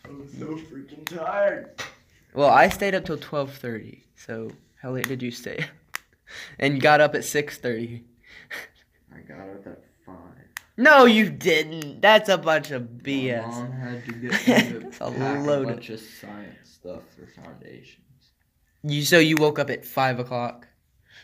I'm 0.06 0.28
so 0.40 0.46
freaking 0.58 1.06
tired. 1.06 1.72
Well, 2.34 2.50
I 2.50 2.70
stayed 2.70 2.94
up 2.94 3.06
till 3.06 3.18
12:30. 3.18 4.04
So, 4.16 4.52
how 4.82 4.92
late 4.92 5.08
did 5.08 5.22
you 5.24 5.32
stay? 5.32 5.66
and 6.60 6.80
got 6.82 7.02
up 7.02 7.16
at 7.16 7.22
6:30. 7.22 8.04
I 9.14 9.20
got 9.22 9.40
up 9.40 9.66
at 9.66 9.84
five. 10.06 10.16
No, 10.78 11.06
you 11.06 11.30
didn't. 11.30 12.02
That's 12.02 12.30
a 12.30 12.38
bunch 12.38 12.70
of 12.70 12.84
My 12.92 12.98
BS. 13.00 13.48
mom 13.48 13.72
had 13.72 14.06
to 14.06 14.12
get 14.12 14.48
me 14.48 14.90
to 14.92 15.04
a 15.08 15.10
load 15.10 15.70
a 15.70 15.74
bunch 15.74 15.90
of 15.90 16.00
science 16.00 16.70
stuff 16.70 17.02
for 17.16 17.26
foundations. 17.42 17.98
You 18.84 19.02
so 19.02 19.18
you 19.18 19.38
woke 19.38 19.58
up 19.58 19.72
at 19.72 19.84
five 19.84 20.20
o'clock. 20.20 20.68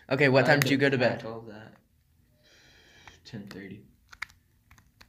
Okay, 0.10 0.30
what 0.30 0.46
I 0.46 0.48
time 0.48 0.60
did 0.60 0.72
you 0.72 0.78
go 0.78 0.90
to 0.90 0.98
bed? 0.98 1.24
All 1.26 1.42
that. 1.48 1.74
Ten 3.26 3.48
thirty. 3.48 3.82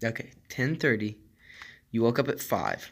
Okay, 0.02 0.32
ten 0.48 0.76
thirty. 0.76 1.18
You 1.90 2.02
woke 2.02 2.18
up 2.18 2.28
at 2.28 2.40
five. 2.40 2.90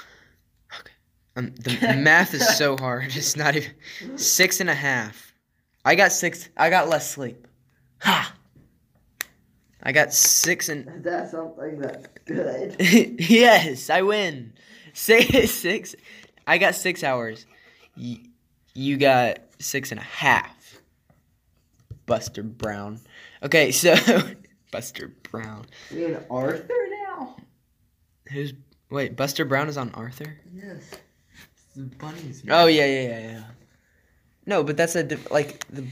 Okay. 0.00 0.92
Um, 1.36 1.54
the 1.56 1.96
math 1.98 2.34
is 2.34 2.56
so 2.56 2.76
hard. 2.76 3.14
It's 3.16 3.36
not 3.36 3.56
even 3.56 3.72
six 4.16 4.60
and 4.60 4.70
a 4.70 4.74
half. 4.74 5.32
I 5.84 5.94
got 5.94 6.12
six. 6.12 6.48
I 6.56 6.70
got 6.70 6.88
less 6.88 7.10
sleep. 7.10 7.46
Ha. 8.00 8.34
I 9.82 9.92
got 9.92 10.12
six 10.12 10.68
and 10.68 11.04
That's 11.04 11.30
something 11.30 11.78
that's 11.78 12.08
good? 12.24 12.74
yes, 13.20 13.88
I 13.88 14.02
win. 14.02 14.52
Six, 14.94 15.50
six. 15.52 15.94
I 16.46 16.56
got 16.56 16.74
six 16.74 17.04
hours. 17.04 17.44
Y- 17.96 18.22
you 18.74 18.96
got 18.96 19.40
six 19.58 19.90
and 19.90 20.00
a 20.00 20.04
half. 20.04 20.80
Buster 22.06 22.42
Brown. 22.42 23.00
Okay, 23.42 23.72
so 23.72 23.94
Buster 24.72 25.12
Brown. 25.30 25.66
We 25.92 26.04
in 26.04 26.22
Arthur 26.30 26.86
now? 27.08 27.36
Who's 28.30 28.52
wait? 28.90 29.16
Buster 29.16 29.44
Brown 29.44 29.68
is 29.68 29.76
on 29.76 29.90
Arthur. 29.92 30.38
Yes. 30.54 30.90
The 31.74 31.82
bunnies. 31.96 32.42
Oh 32.48 32.66
yeah, 32.66 32.86
yeah, 32.86 33.02
yeah, 33.02 33.18
yeah. 33.20 33.44
No, 34.46 34.62
but 34.62 34.76
that's 34.76 34.94
a 34.94 35.02
diff- 35.02 35.30
like 35.30 35.66
the. 35.68 35.86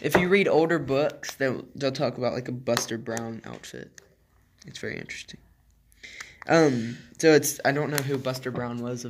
If 0.00 0.16
you 0.16 0.28
read 0.28 0.46
older 0.48 0.78
books, 0.78 1.34
they'll 1.36 1.64
they'll 1.74 1.90
talk 1.92 2.18
about 2.18 2.34
like 2.34 2.48
a 2.48 2.52
Buster 2.52 2.98
Brown 2.98 3.40
outfit. 3.44 4.00
It's 4.66 4.78
very 4.78 4.98
interesting. 4.98 5.40
Um, 6.48 6.98
so 7.18 7.32
it's 7.32 7.60
I 7.64 7.72
don't 7.72 7.90
know 7.90 7.96
who 7.98 8.18
Buster 8.18 8.50
Brown 8.50 8.82
was 8.82 9.06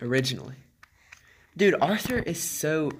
originally. 0.00 0.56
Dude, 1.56 1.76
Arthur 1.80 2.18
is 2.18 2.42
so. 2.42 2.90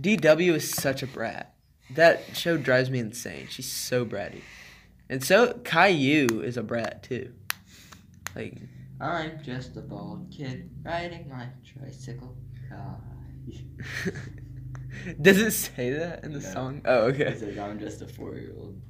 DW 0.00 0.54
is 0.54 0.70
such 0.70 1.02
a 1.02 1.06
brat. 1.06 1.54
That 1.94 2.36
show 2.36 2.56
drives 2.56 2.90
me 2.90 2.98
insane. 2.98 3.46
She's 3.50 3.70
so 3.70 4.04
bratty, 4.04 4.42
and 5.08 5.22
so 5.24 5.54
Caillou 5.64 6.42
is 6.42 6.56
a 6.56 6.62
brat 6.62 7.02
too. 7.02 7.32
Like 8.36 8.58
I'm 9.00 9.42
just 9.42 9.76
a 9.76 9.80
bald 9.80 10.30
kid 10.30 10.70
riding 10.84 11.28
my 11.28 11.46
tricycle. 11.64 12.36
Does 15.22 15.38
it 15.38 15.52
say 15.52 15.90
that 15.90 16.24
in 16.24 16.32
the 16.32 16.40
No. 16.40 16.52
song? 16.52 16.82
Oh, 16.84 17.08
It 17.08 17.20
okay. 17.20 17.38
says 17.38 17.58
I'm 17.58 17.78
just 17.78 18.02
a 18.02 18.06
four 18.06 18.34
year 18.34 18.52
old. 18.56 18.80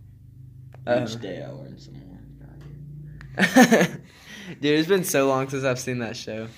Oh. 0.86 0.92
Uh-huh. 0.94 1.04
Each 1.04 1.20
day 1.20 1.42
I 1.42 1.48
learn 1.50 1.78
some 1.78 1.94
more. 1.94 2.04
Dude, 4.60 4.78
it's 4.78 4.88
been 4.88 5.04
so 5.04 5.28
long 5.28 5.48
since 5.48 5.64
I've 5.64 5.78
seen 5.78 5.98
that 6.00 6.16
show. 6.16 6.48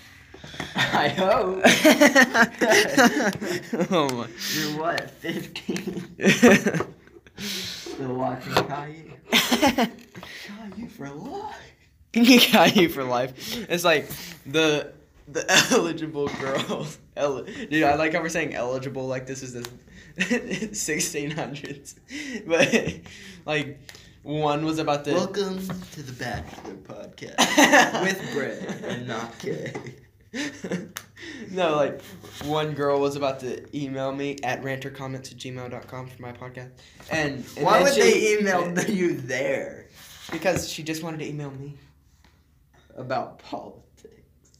I 0.74 1.08
hope. 1.08 1.60
oh 3.90 4.08
my. 4.14 4.28
You're 4.54 4.78
what, 4.80 5.10
15? 5.10 6.14
Still 7.36 8.14
watching 8.14 8.54
Caillou? 8.54 9.10
Caillou 9.32 10.88
for 10.88 11.10
life. 11.10 11.56
Caillou 12.12 12.88
for 12.88 13.04
life. 13.04 13.68
It's 13.70 13.84
like 13.84 14.08
the 14.46 14.92
the 15.28 15.44
eligible 15.70 16.28
girls. 16.28 16.98
El- 17.16 17.44
Dude, 17.44 17.82
I 17.84 17.94
like 17.94 18.14
how 18.14 18.20
we're 18.20 18.28
saying 18.28 18.54
eligible 18.54 19.06
like 19.06 19.26
this 19.26 19.42
is 19.42 19.52
the 19.52 19.68
1600s. 20.18 21.94
But 22.46 23.00
like 23.46 23.78
one 24.22 24.64
was 24.64 24.78
about 24.78 25.04
to 25.04 25.12
Welcome 25.12 25.58
to 25.92 26.02
the 26.02 26.12
Bachelor 26.12 26.74
Podcast 26.74 28.02
with 28.02 28.32
Brett 28.32 28.82
and 28.84 29.06
not 29.06 29.38
Kay. 29.38 29.72
no, 31.50 31.76
like 31.76 32.00
one 32.44 32.72
girl 32.72 33.00
was 33.00 33.16
about 33.16 33.40
to 33.40 33.64
email 33.76 34.12
me 34.12 34.36
at 34.42 34.62
rantercomments 34.62 35.32
at 35.32 35.38
gmail.com 35.38 36.06
for 36.08 36.22
my 36.22 36.32
podcast. 36.32 36.70
And, 37.10 37.44
and 37.56 37.64
Why 37.64 37.82
would 37.82 37.94
she- 37.94 38.00
they 38.00 38.38
email 38.38 38.72
you 38.88 39.14
there 39.16 39.86
Because 40.30 40.68
she 40.70 40.82
just 40.82 41.02
wanted 41.02 41.18
to 41.20 41.28
email 41.28 41.50
me. 41.50 41.74
about 42.96 43.38
politics? 43.40 43.84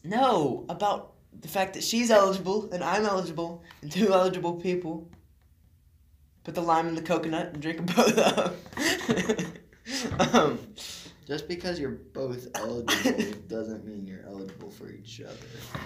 No, 0.02 0.64
about 0.68 1.12
the 1.40 1.48
fact 1.48 1.74
that 1.74 1.84
she's 1.84 2.10
eligible 2.10 2.68
and 2.72 2.82
I'm 2.82 3.04
eligible 3.04 3.62
and 3.82 3.90
two 3.92 4.12
eligible 4.12 4.54
people. 4.54 5.08
Put 6.42 6.54
the 6.54 6.62
lime 6.62 6.88
in 6.88 6.94
the 6.94 7.02
coconut 7.02 7.52
and 7.52 7.62
drink 7.62 7.76
them 7.76 7.86
both 7.94 8.18
up. 8.18 8.56
um, 10.34 10.58
Just 11.30 11.46
because 11.46 11.78
you're 11.78 11.92
both 11.92 12.48
eligible 12.56 13.38
doesn't 13.48 13.84
mean 13.84 14.04
you're 14.04 14.26
eligible 14.26 14.68
for 14.68 14.90
each 14.90 15.20
other. 15.20 15.36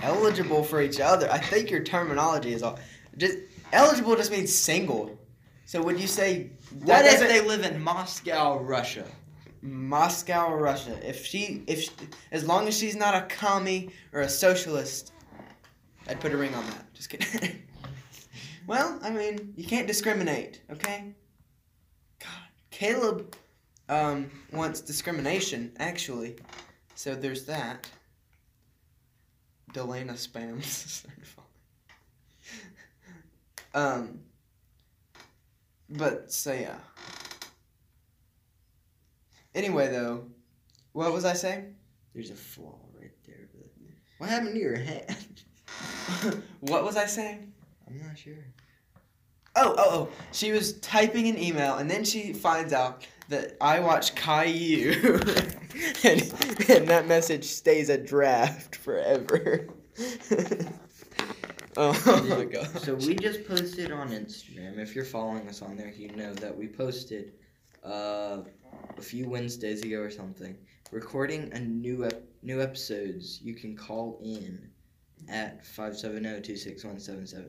eligible 0.00 0.64
for 0.64 0.80
each 0.80 1.00
other. 1.00 1.30
I 1.30 1.37
think 1.37 1.70
your 1.70 1.83
terminology 1.83 2.54
is 2.54 2.62
all. 2.62 2.78
Just 3.18 3.37
eligible 3.70 4.16
just 4.16 4.30
means 4.30 4.50
single. 4.50 5.18
So 5.66 5.83
would 5.83 6.00
you 6.00 6.07
say 6.07 6.52
What 6.85 7.04
if 7.04 7.20
they 7.20 7.42
live 7.42 7.62
in 7.62 7.85
Moscow, 7.85 8.59
Russia? 8.59 9.04
Moscow 9.61 10.54
Russia? 10.54 10.98
If 11.07 11.26
she, 11.26 11.62
if 11.66 11.83
she, 11.83 11.90
as 12.33 12.46
long 12.46 12.66
as 12.66 12.74
she's 12.74 12.96
not 12.96 13.14
a 13.14 13.26
commie 13.26 13.90
or 14.14 14.22
a 14.22 14.28
socialist, 14.30 15.12
I'd 16.09 16.20
put 16.20 16.33
a 16.33 16.38
ring 16.38 16.54
on 16.54 16.64
that. 16.68 16.94
Just 16.94 17.11
kidding. 17.11 17.62
well, 18.66 18.98
I 19.02 19.11
mean, 19.11 19.52
you 19.59 19.66
can't 19.66 19.87
discriminate, 19.87 20.62
okay? 20.70 21.12
God, 22.18 22.48
Caleb, 22.70 23.37
um, 23.88 24.31
wants 24.53 24.81
discrimination 24.81 25.73
actually, 25.79 26.37
so 26.94 27.14
there's 27.14 27.44
that. 27.47 27.88
Delana 29.73 30.12
spams. 30.12 31.05
um, 33.75 34.20
but 35.90 36.33
so 36.33 36.53
yeah. 36.53 36.77
Anyway, 39.55 39.88
though, 39.88 40.25
what 40.92 41.12
was 41.12 41.25
I 41.25 41.33
saying? 41.33 41.75
There's 42.12 42.31
a 42.31 42.35
flaw 42.35 42.79
right 42.99 43.11
there. 43.27 43.49
But 43.53 43.66
what 44.18 44.31
happened 44.31 44.55
to 44.55 44.61
your 44.61 44.79
hand? 44.79 45.42
what 46.61 46.85
was 46.85 46.97
I 46.97 47.07
saying? 47.07 47.53
I'm 47.87 47.99
not 47.99 48.18
sure. 48.18 48.35
Oh, 49.57 49.75
oh, 49.77 49.85
oh. 49.90 50.09
She 50.33 50.51
was 50.51 50.79
typing 50.81 51.29
an 51.29 51.38
email, 51.38 51.77
and 51.77 51.88
then 51.88 52.05
she 52.05 52.33
finds 52.33 52.73
out 52.73 53.07
that 53.28 53.56
I 53.60 53.80
watch 53.80 54.14
Caillou, 54.14 54.92
and, 56.04 56.22
and 56.68 56.88
that 56.88 57.06
message 57.06 57.44
stays 57.44 57.88
a 57.88 57.98
draft 57.98 58.76
forever. 58.76 59.68
oh 61.76 62.26
my 62.28 62.44
god. 62.44 62.66
So 62.80 62.94
we 62.94 63.14
just 63.14 63.46
posted 63.46 63.92
on 63.92 64.10
Instagram. 64.10 64.78
If 64.78 64.94
you're 64.94 65.04
following 65.04 65.48
us 65.48 65.62
on 65.62 65.76
there, 65.76 65.92
you 65.92 66.14
know 66.14 66.34
that 66.34 66.56
we 66.56 66.68
posted 66.68 67.32
uh, 67.84 68.42
a 68.96 69.02
few 69.02 69.28
Wednesdays 69.28 69.82
ago 69.82 69.98
or 69.98 70.10
something, 70.10 70.56
recording 70.90 71.52
a 71.52 71.60
new 71.60 72.04
ep- 72.04 72.24
new 72.42 72.60
episodes. 72.60 73.40
You 73.42 73.54
can 73.54 73.76
call 73.76 74.20
in 74.22 74.70
at 75.29 75.64
570-261-7791. 75.64 77.48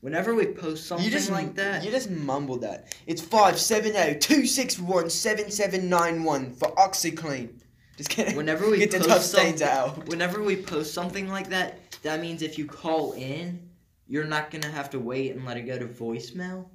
Whenever 0.00 0.34
we 0.34 0.46
post 0.46 0.86
something 0.86 1.04
you 1.04 1.10
just 1.10 1.30
like 1.30 1.54
that, 1.54 1.84
You 1.84 1.90
just 1.90 2.10
mumbled 2.10 2.60
that. 2.62 2.94
It's 3.06 3.22
five 3.22 3.58
seven 3.58 3.92
zero 3.92 4.14
two 4.14 4.46
six 4.46 4.78
one 4.78 5.08
seven 5.10 5.50
seven 5.50 5.88
nine 5.88 6.22
one 6.24 6.52
for 6.52 6.68
OxiClean. 6.74 7.50
Just 7.96 8.10
kidding. 8.10 8.36
whenever 8.36 8.68
we 8.70 8.76
Get 8.78 8.90
the 8.90 8.98
post 8.98 9.08
tough 9.08 9.22
stains 9.22 9.60
something- 9.60 10.02
out. 10.02 10.06
Whenever 10.08 10.42
we 10.42 10.56
post 10.56 10.92
something 10.92 11.28
like 11.28 11.48
that, 11.48 11.78
that 12.02 12.20
means 12.20 12.42
if 12.42 12.58
you 12.58 12.66
call 12.66 13.12
in, 13.12 13.70
you're 14.06 14.24
not 14.26 14.50
gonna 14.50 14.70
have 14.70 14.90
to 14.90 14.98
wait 15.00 15.34
and 15.34 15.44
let 15.46 15.56
it 15.56 15.62
go 15.62 15.78
to 15.78 15.86
voicemail. 15.86 16.66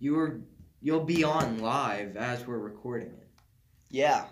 You're 0.00 0.40
you'll 0.80 1.04
be 1.04 1.22
on 1.24 1.60
live 1.60 2.16
as 2.16 2.44
we're 2.46 2.58
recording 2.58 3.08
it. 3.08 3.28
Yeah. 3.90 4.24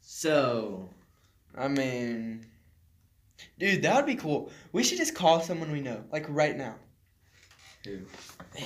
So 0.00 0.88
I 1.56 1.68
mean, 1.68 2.46
Dude, 3.58 3.82
that 3.82 3.96
would 3.96 4.06
be 4.06 4.16
cool. 4.16 4.50
We 4.72 4.82
should 4.82 4.98
just 4.98 5.14
call 5.14 5.40
someone 5.40 5.72
we 5.72 5.80
know, 5.80 6.04
like 6.12 6.26
right 6.28 6.56
now. 6.56 6.74
Who? 7.84 8.00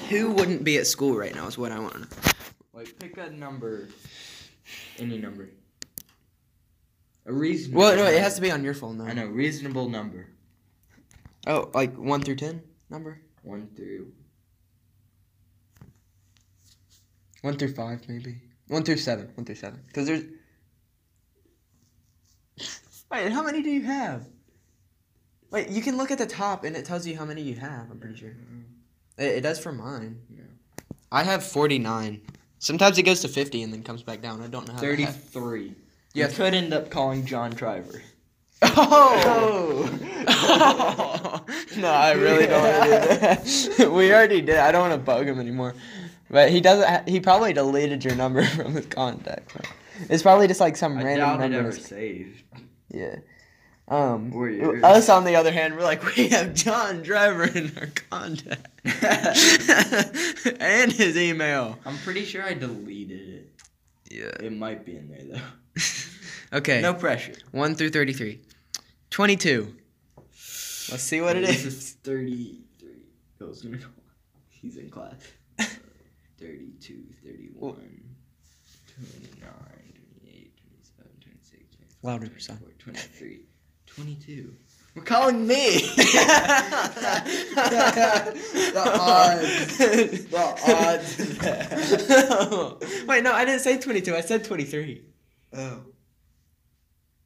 Who 0.09 0.33
wouldn't 0.33 0.64
be 0.64 0.78
at 0.78 0.87
school 0.87 1.16
right 1.16 1.35
now 1.35 1.46
is 1.46 1.59
what 1.59 1.72
I 1.72 1.78
want 1.78 1.94
to 1.94 2.00
know. 2.00 2.06
Like, 2.72 2.98
pick 2.98 3.16
a 3.18 3.30
number. 3.30 3.88
Any 4.98 5.18
number. 5.18 5.50
A 7.26 7.33
reasonable. 7.33 7.80
Well, 7.80 7.96
no, 7.96 8.04
it 8.06 8.20
has 8.20 8.37
to 8.37 8.40
be 8.40 8.50
on 8.50 8.64
your 8.64 8.74
phone 8.74 8.98
though. 8.98 9.04
I 9.04 9.12
know 9.12 9.26
reasonable 9.26 9.88
number. 9.88 10.28
Oh, 11.46 11.70
like 11.74 11.94
one 11.96 12.22
through 12.22 12.37
ten 12.37 12.62
number. 12.88 13.20
One 13.42 13.68
through. 13.76 14.12
One 17.42 17.56
through 17.56 17.74
five, 17.74 18.09
maybe. 18.09 18.37
One 18.68 18.83
through 18.83 18.96
seven. 18.96 19.30
One 19.35 19.44
through 19.44 19.54
seven. 19.54 19.83
Because 19.87 20.06
there's. 20.06 20.24
Wait, 23.11 23.33
how 23.33 23.42
many 23.42 23.62
do 23.62 23.70
you 23.70 23.83
have? 23.83 24.26
Wait, 25.50 25.68
you 25.68 25.82
can 25.82 25.96
look 25.96 26.10
at 26.10 26.18
the 26.18 26.26
top 26.26 26.64
and 26.64 26.76
it 26.76 26.84
tells 26.84 27.06
you 27.06 27.16
how 27.16 27.24
many 27.24 27.42
you 27.42 27.56
have. 27.56 27.90
I'm 27.90 27.98
pretty 27.98 28.16
sure. 28.16 28.30
Mm-hmm. 28.30 28.60
It, 29.18 29.24
it 29.38 29.40
does 29.42 29.58
for 29.58 29.72
mine. 29.72 30.20
Yeah. 30.34 30.42
I 31.10 31.24
have 31.24 31.44
49. 31.44 32.20
Sometimes 32.58 32.98
it 32.98 33.02
goes 33.02 33.20
to 33.22 33.28
50 33.28 33.62
and 33.62 33.72
then 33.72 33.82
comes 33.82 34.02
back 34.02 34.20
down. 34.20 34.42
I 34.42 34.46
don't 34.46 34.66
know 34.68 34.74
how. 34.74 34.80
Thirty-three. 34.80 35.74
Yeah. 36.14 36.28
You 36.28 36.34
could 36.34 36.54
end 36.54 36.72
up 36.74 36.90
calling 36.90 37.24
John 37.24 37.50
Driver. 37.52 38.02
Oh! 38.62 39.88
no, 41.80 41.88
I 41.88 42.12
really 42.12 42.46
don't 42.46 42.62
want 42.62 42.92
to 42.92 42.98
do 42.98 43.74
that. 43.76 43.90
we 43.92 44.12
already 44.12 44.42
did. 44.42 44.56
I 44.56 44.70
don't 44.70 44.82
want 44.88 44.92
to 44.92 44.98
bug 45.04 45.26
him 45.26 45.40
anymore. 45.40 45.74
But 46.30 46.50
he 46.50 46.60
doesn't. 46.60 46.86
Ha- 46.86 47.02
he 47.06 47.20
probably 47.20 47.52
deleted 47.54 48.04
your 48.04 48.14
number 48.16 48.44
from 48.44 48.74
his 48.74 48.84
contacts. 48.86 49.54
It's 50.10 50.22
probably 50.22 50.46
just 50.46 50.60
like 50.60 50.76
some 50.76 50.98
I 50.98 51.02
random 51.04 51.26
doubt 51.26 51.40
it 51.40 51.48
number. 51.48 51.68
ever 51.70 51.72
saved. 51.78 52.42
Yeah. 52.90 53.16
Um. 53.90 54.33
Us 54.85 55.09
on 55.09 55.24
the 55.24 55.35
other 55.35 55.50
hand, 55.50 55.74
we're 55.76 55.83
like 55.83 56.05
we 56.16 56.29
have 56.29 56.55
John 56.55 57.03
Driver 57.03 57.44
in 57.44 57.72
our 57.76 57.88
contact 58.09 58.68
and 60.61 60.92
his 60.92 61.16
email. 61.16 61.76
I'm 61.85 61.98
pretty 61.98 62.24
sure 62.24 62.42
I 62.44 62.55
deleted 62.55 63.29
it. 63.29 63.50
Yeah. 64.09 64.46
It 64.46 64.53
might 64.53 64.85
be 64.87 64.96
in 64.96 65.09
there 65.09 65.24
though. 65.38 65.83
Okay. 66.53 66.81
No 66.81 66.94
pressure. 66.94 67.35
One 67.53 67.76
through 67.76 67.90
thirty-three. 67.90 68.40
Twenty-two. 69.11 69.72
Let's 70.33 71.03
see 71.05 71.20
what 71.20 71.37
it 71.37 71.46
This 71.46 71.64
is. 71.64 71.74
is 71.76 71.92
33. 72.03 72.88
Goes 73.38 73.62
middle. 73.62 73.87
He's 74.48 74.76
in 74.76 74.90
class. 74.90 75.14
32, 76.40 77.05
31, 77.24 77.74
29, 77.76 77.81
28, 79.44 80.53
27, 80.57 81.12
26, 81.20 81.76
27, 81.76 81.96
Louder, 82.03 82.26
24, 82.26 82.68
23, 82.81 83.40
22. 84.00 84.54
We're 84.94 85.02
calling 85.02 85.46
me! 85.46 85.54
the 85.94 86.22
odds. 88.86 89.76
The 89.76 90.54
odds. 92.80 93.04
Wait, 93.06 93.22
no, 93.22 93.32
I 93.32 93.44
didn't 93.44 93.60
say 93.60 93.78
22. 93.78 94.16
I 94.16 94.22
said 94.22 94.42
23. 94.44 95.04
Oh. 95.52 95.82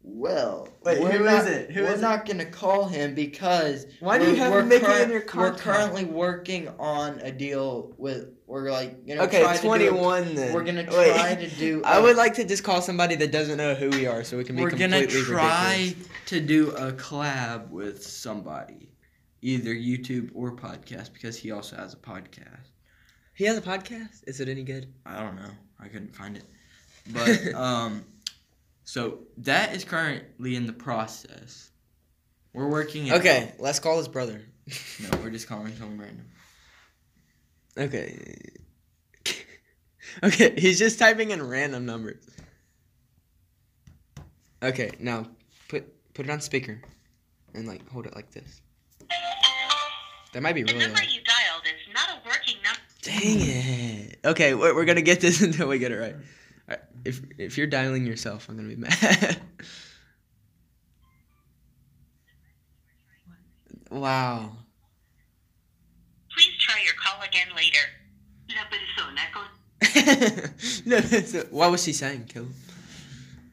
Well, 0.02 0.68
Wait, 0.84 1.00
we're 1.00 1.12
who 1.12 1.24
not, 1.24 1.42
is 1.42 1.46
it? 1.46 1.70
Who 1.70 1.82
we're 1.82 1.92
is 1.92 2.00
not 2.00 2.26
gonna 2.26 2.44
call 2.44 2.87
him 2.87 3.14
because 3.14 3.87
Why 4.00 4.18
do 4.18 4.28
you 4.28 4.37
have 4.37 4.66
Mickey 4.66 4.84
in 4.84 5.10
your 5.10 5.24
We're 5.34 5.54
currently 5.54 6.04
working 6.04 6.68
on 6.78 7.20
a 7.20 7.30
deal 7.30 7.94
with. 7.96 8.30
We're 8.46 8.70
like, 8.70 9.04
know, 9.07 9.22
Okay, 9.22 9.40
try 9.42 9.57
to 9.57 9.62
do 9.62 9.72
a- 9.72 9.78
21 9.78 10.35
then. 10.35 10.52
We're 10.52 10.64
gonna 10.64 10.85
Wait. 10.90 11.14
try 11.14 11.35
to 11.35 11.48
do. 11.48 11.83
I 11.85 11.98
a- 11.98 12.02
would 12.02 12.16
like 12.16 12.35
to 12.35 12.44
just 12.44 12.62
call 12.62 12.83
somebody 12.83 13.14
that 13.16 13.33
doesn't 13.33 13.57
know 13.57 13.74
who 13.74 13.88
we 13.90 14.07
are 14.07 14.22
so 14.22 14.37
we 14.37 14.44
can 14.44 14.57
be 14.57 14.62
We're 14.62 14.70
gonna 14.70 15.07
try 15.07 15.76
ridiculous. 15.78 16.09
to 16.26 16.40
do 16.40 16.70
a 16.72 16.92
collab 16.92 17.70
with 17.70 18.02
somebody, 18.07 18.90
either 19.40 19.74
YouTube 19.74 20.30
or 20.35 20.52
podcast, 20.54 21.12
because 21.14 21.37
he 21.38 21.52
also 21.52 21.76
has 21.76 21.94
a 21.94 21.96
podcast. 21.96 22.68
He 23.35 23.44
has 23.44 23.57
a 23.57 23.62
podcast? 23.62 24.22
Is 24.26 24.40
it 24.40 24.48
any 24.48 24.62
good? 24.62 24.92
I 25.07 25.20
don't 25.20 25.37
know. 25.37 25.50
I 25.80 25.88
couldn't 25.88 26.14
find 26.14 26.37
it. 26.37 26.44
But 27.12 27.54
um 27.54 28.04
so 28.85 29.20
that 29.38 29.74
is 29.74 29.85
currently 29.85 30.57
in 30.57 30.66
the 30.66 30.72
process. 30.72 31.70
We're 32.52 32.68
working 32.68 33.11
Okay, 33.12 33.52
let's 33.59 33.78
call 33.78 33.96
his 33.98 34.09
brother. 34.09 34.42
No, 35.00 35.18
we're 35.22 35.30
just 35.30 35.48
calling 35.48 35.74
someone 35.76 35.98
random. 35.98 36.26
Okay. 37.76 38.37
okay, 40.22 40.54
he's 40.56 40.78
just 40.78 40.98
typing 40.98 41.30
in 41.30 41.46
random 41.46 41.87
numbers. 41.87 42.24
Okay, 44.62 44.90
now 44.98 45.26
put 45.68 45.84
put 46.14 46.26
it 46.26 46.30
on 46.30 46.40
speaker 46.40 46.80
and 47.54 47.66
like 47.66 47.87
hold 47.90 48.06
it 48.06 48.14
like 48.14 48.30
this. 48.30 48.62
That 50.32 50.42
might 50.42 50.54
be 50.54 50.64
really. 50.64 50.78
The 50.78 50.87
number 50.87 50.98
loud. 50.98 51.10
you 51.12 51.20
dialed 51.22 51.62
is 51.64 51.94
not 51.94 52.08
a 52.10 52.16
working 52.26 52.56
number. 52.64 52.80
Dang 53.02 53.40
it. 53.40 54.18
Okay, 54.24 54.54
we're, 54.54 54.74
we're 54.74 54.84
gonna 54.84 55.02
get 55.02 55.20
this 55.20 55.42
until 55.46 55.68
we 55.68 55.78
get 55.78 55.92
it 55.92 55.96
right. 55.96 56.16
Alright, 56.68 56.84
if 57.04 57.20
if 57.38 57.58
you're 57.58 57.66
dialing 57.66 58.06
yourself, 58.06 58.48
I'm 58.48 58.56
gonna 58.56 58.68
be 58.68 58.76
mad. 58.76 59.37
wow. 63.90 64.56
Please 66.32 66.56
try 66.58 66.82
your 66.84 66.94
call 66.94 67.22
again 67.22 67.54
later. 67.54 67.78
La 69.94 71.00
persona 71.00 71.42
con 71.44 71.50
No, 71.50 71.59
what 71.59 71.70
was 71.70 71.85
she 71.85 71.92
saying, 71.92 72.24
Kill? 72.26 72.46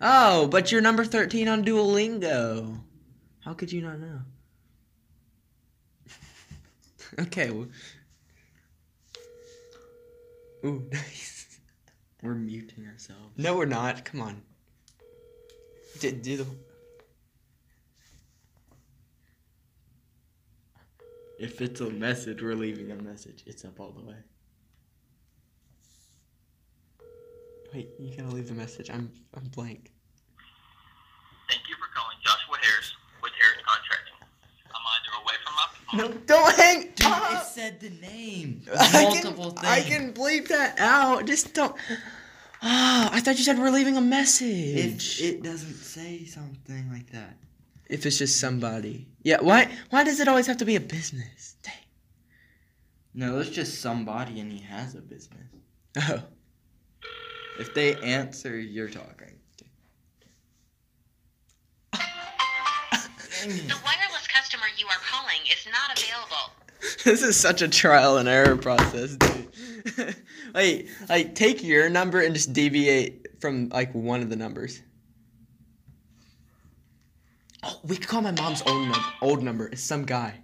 Oh, 0.01 0.47
but 0.47 0.71
you're 0.71 0.82
number 0.82 1.06
13 1.06 1.47
on 1.47 1.63
Duolingo. 1.63 2.80
How 3.41 3.54
could 3.54 3.71
you 3.71 3.82
not 3.82 3.99
know? 3.99 4.19
okay. 7.19 7.51
Well. 7.51 7.67
Ooh, 10.65 10.88
nice. 10.91 11.60
We're 12.21 12.36
muting 12.36 12.88
ourselves. 12.88 13.38
No, 13.38 13.56
we're 13.58 13.65
not. 13.65 14.06
Come 14.06 14.21
on. 14.21 14.41
Do, 15.99 16.12
do 16.12 16.38
the. 16.38 16.45
If 21.39 21.62
it's 21.62 21.82
a 21.82 21.89
message, 21.89 22.41
we're 22.43 22.54
leaving 22.54 22.91
a 22.91 22.95
message. 22.95 23.43
It's 23.47 23.65
up 23.65 23.80
all 23.80 23.91
the 23.91 24.04
way. 24.04 24.17
Wait, 27.73 27.89
you 27.99 28.15
gotta 28.15 28.29
leave 28.34 28.47
the 28.47 28.53
message. 28.53 28.89
I'm 28.89 29.12
I'm 29.36 29.43
blank. 29.55 29.91
Thank 31.49 31.62
you 31.69 31.75
for 31.75 31.88
calling 31.95 32.17
Joshua 32.23 32.57
Harris 32.62 32.93
with 33.21 33.31
Harris 33.39 33.62
Contracting. 33.65 34.13
I'm 34.73 34.86
either 34.95 35.12
away 35.23 35.36
from 35.43 35.53
my 35.55 35.67
phone 35.75 35.97
No, 35.97 36.21
don't 36.25 36.55
hang. 36.55 36.81
Dude, 36.95 37.07
up. 37.07 37.41
it 37.43 37.45
said 37.47 37.79
the 37.79 37.89
name. 38.05 38.63
I 38.79 39.03
Multiple 39.03 39.51
can, 39.51 39.62
things. 39.62 39.65
I 39.65 39.81
can 39.81 40.13
bleep 40.13 40.47
that 40.49 40.79
out. 40.79 41.25
Just 41.25 41.53
don't. 41.53 41.75
Ah, 42.63 43.10
I 43.12 43.21
thought 43.21 43.39
you 43.39 43.43
said 43.43 43.57
we're 43.57 43.71
leaving 43.71 43.95
a 43.97 44.01
It, 44.01 44.03
message. 44.03 45.19
it 45.19 45.41
doesn't 45.41 45.73
say 45.73 46.25
something 46.25 46.91
like 46.91 47.10
that. 47.10 47.36
if 47.89 48.05
it's 48.05 48.19
just 48.19 48.39
somebody. 48.39 49.07
Yeah. 49.23 49.41
Why? 49.41 49.67
Why 49.89 50.03
does 50.03 50.19
it 50.19 50.27
always 50.27 50.45
have 50.45 50.57
to 50.57 50.65
be 50.65 50.75
a 50.75 50.79
business? 50.79 51.55
Dang. 51.63 51.73
No, 53.15 53.39
it's 53.39 53.49
just 53.49 53.81
somebody 53.81 54.39
and 54.41 54.51
he 54.51 54.60
has 54.60 54.93
a 54.93 55.01
business. 55.01 55.47
Oh. 56.07 56.21
If 57.59 57.73
they 57.73 57.95
answer, 57.97 58.57
you're 58.57 58.89
talking. 58.89 59.27
The 63.43 63.75
wireless 63.83 64.27
customer 64.27 64.65
you 64.77 64.85
are 64.85 65.01
calling 65.09 65.39
is 65.51 65.65
not 65.71 65.97
available. 65.97 66.51
this 67.03 67.23
is 67.23 67.35
such 67.35 67.63
a 67.63 67.67
trial 67.67 68.17
and 68.17 68.29
error 68.29 68.55
process, 68.55 69.15
dude. 69.15 70.15
like, 70.53 70.87
like 71.09 71.33
take 71.33 71.63
your 71.63 71.89
number 71.89 72.21
and 72.21 72.35
just 72.35 72.53
deviate 72.53 73.39
from 73.41 73.69
like 73.69 73.93
one 73.93 74.21
of 74.21 74.29
the 74.29 74.35
numbers. 74.35 74.81
Oh, 77.63 77.79
we 77.83 77.95
could 77.95 78.07
call 78.07 78.21
my 78.21 78.31
mom's 78.31 78.61
old 78.65 78.87
num- 78.87 79.05
old 79.21 79.43
number. 79.43 79.67
It's 79.67 79.81
some 79.83 80.05
guy. 80.05 80.35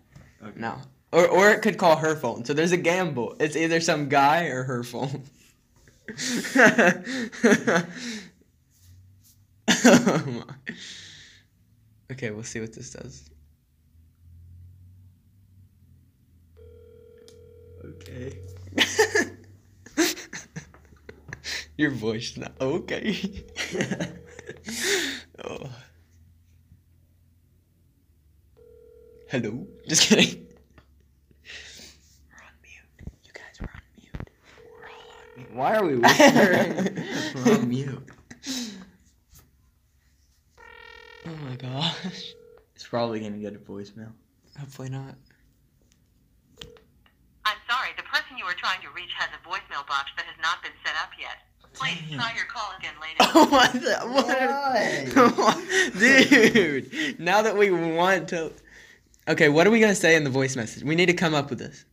Okay. 0.41 0.59
No. 0.59 0.77
Or 1.11 1.27
or 1.27 1.49
it 1.51 1.61
could 1.61 1.77
call 1.77 1.95
her 1.97 2.15
phone. 2.15 2.45
So 2.45 2.53
there's 2.53 2.71
a 2.71 2.77
gamble. 2.77 3.35
It's 3.39 3.55
either 3.55 3.79
some 3.79 4.09
guy 4.09 4.45
or 4.45 4.63
her 4.63 4.83
phone. 4.83 5.23
Oh 9.85 10.23
my. 10.27 10.43
Okay, 12.11 12.31
we'll 12.31 12.43
see 12.43 12.61
what 12.61 12.73
this 12.73 12.91
does. 12.91 13.29
Okay. 17.83 18.39
Your 21.77 21.91
voice 21.91 22.37
not 22.37 22.53
okay. 22.59 23.45
oh. 25.43 25.69
Hello? 29.29 29.67
Just 29.87 30.03
kidding. 30.03 30.47
We're 32.29 32.41
on 32.41 32.55
mute. 32.63 33.11
You 33.23 33.31
guys 33.33 33.61
are 33.61 33.69
on 33.73 33.81
mute. 33.97 34.29
We're 34.73 34.89
all 34.89 34.95
on 34.95 35.27
mute. 35.35 35.36
Why 35.53 35.75
are 35.75 35.85
we 35.85 35.95
whispering? 35.99 37.03
We're 37.35 37.53
on 37.53 37.69
mute. 37.69 38.09
Oh 41.25 41.35
my 41.43 41.55
gosh. 41.55 42.33
It's 42.75 42.87
probably 42.87 43.19
gonna 43.19 43.37
get 43.37 43.53
a 43.53 43.59
voicemail. 43.59 44.11
Hopefully 44.59 44.89
not. 44.89 45.15
I'm 47.45 47.57
sorry, 47.69 47.89
the 47.95 48.03
person 48.03 48.37
you 48.37 48.45
are 48.45 48.53
trying 48.53 48.81
to 48.81 48.89
reach 48.95 49.11
has 49.17 49.29
a 49.33 49.47
voicemail 49.47 49.87
box 49.87 50.11
that 50.17 50.25
has 50.25 50.35
not 50.41 50.61
been 50.63 50.73
set 50.85 50.95
up 51.01 51.11
yet. 51.19 51.37
Please 51.73 52.15
try 52.15 52.33
your 52.35 52.45
call 52.45 52.73
again 52.77 52.93
later. 52.99 53.23
what 53.51 53.71
the, 53.73 53.97
what? 55.37 55.93
Dude, 55.99 57.19
now 57.19 57.41
that 57.43 57.55
we 57.55 57.69
want 57.69 58.29
to. 58.29 58.51
Okay, 59.27 59.49
what 59.49 59.67
are 59.67 59.71
we 59.71 59.79
going 59.79 59.91
to 59.91 59.99
say 59.99 60.15
in 60.15 60.23
the 60.23 60.29
voice 60.29 60.55
message? 60.55 60.83
We 60.83 60.95
need 60.95 61.05
to 61.07 61.13
come 61.13 61.35
up 61.35 61.49
with 61.49 61.59
this. 61.59 61.85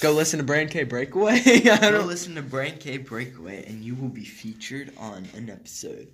Go 0.00 0.12
listen 0.12 0.38
to 0.38 0.44
Brand 0.44 0.70
K 0.70 0.84
Breakaway. 0.84 1.40
I 1.46 1.60
Go 1.80 1.90
don't. 1.92 2.06
listen 2.06 2.34
to 2.34 2.42
Brain 2.42 2.76
K 2.78 2.98
Breakaway 2.98 3.64
and 3.66 3.82
you 3.82 3.94
will 3.94 4.08
be 4.08 4.24
featured 4.24 4.92
on 4.98 5.26
an 5.34 5.48
episode. 5.50 6.08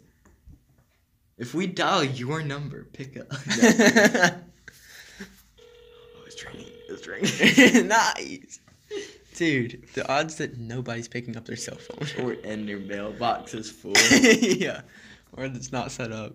If 1.39 1.55
we 1.55 1.67
dial 1.67 2.05
your 2.05 2.43
number, 2.43 2.87
pick 2.93 3.17
up. 3.19 3.27
oh, 3.33 3.39
it's 6.27 6.45
ringing. 6.45 6.67
It's 6.89 7.07
ringing. 7.09 7.89
nice. 7.89 8.61
Dude, 9.35 9.83
the 9.95 10.09
odds 10.13 10.37
that 10.37 10.59
nobody's 10.59 11.09
picking 11.09 11.37
up 11.37 11.47
their 11.47 11.57
cell 11.57 11.77
phone. 11.79 12.25
or 12.25 12.37
and 12.45 12.69
your 12.69 12.79
mailbox 12.81 13.55
is 13.55 13.71
full. 13.71 13.95
yeah. 14.13 14.83
Or 15.37 15.45
it's 15.45 15.73
not 15.73 15.91
set 15.91 16.13
up. 16.13 16.35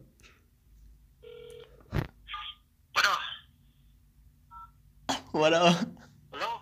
What 2.91 3.05
up? 3.05 3.19
What 5.31 5.53
up? 5.53 5.85
Hello? 6.33 6.61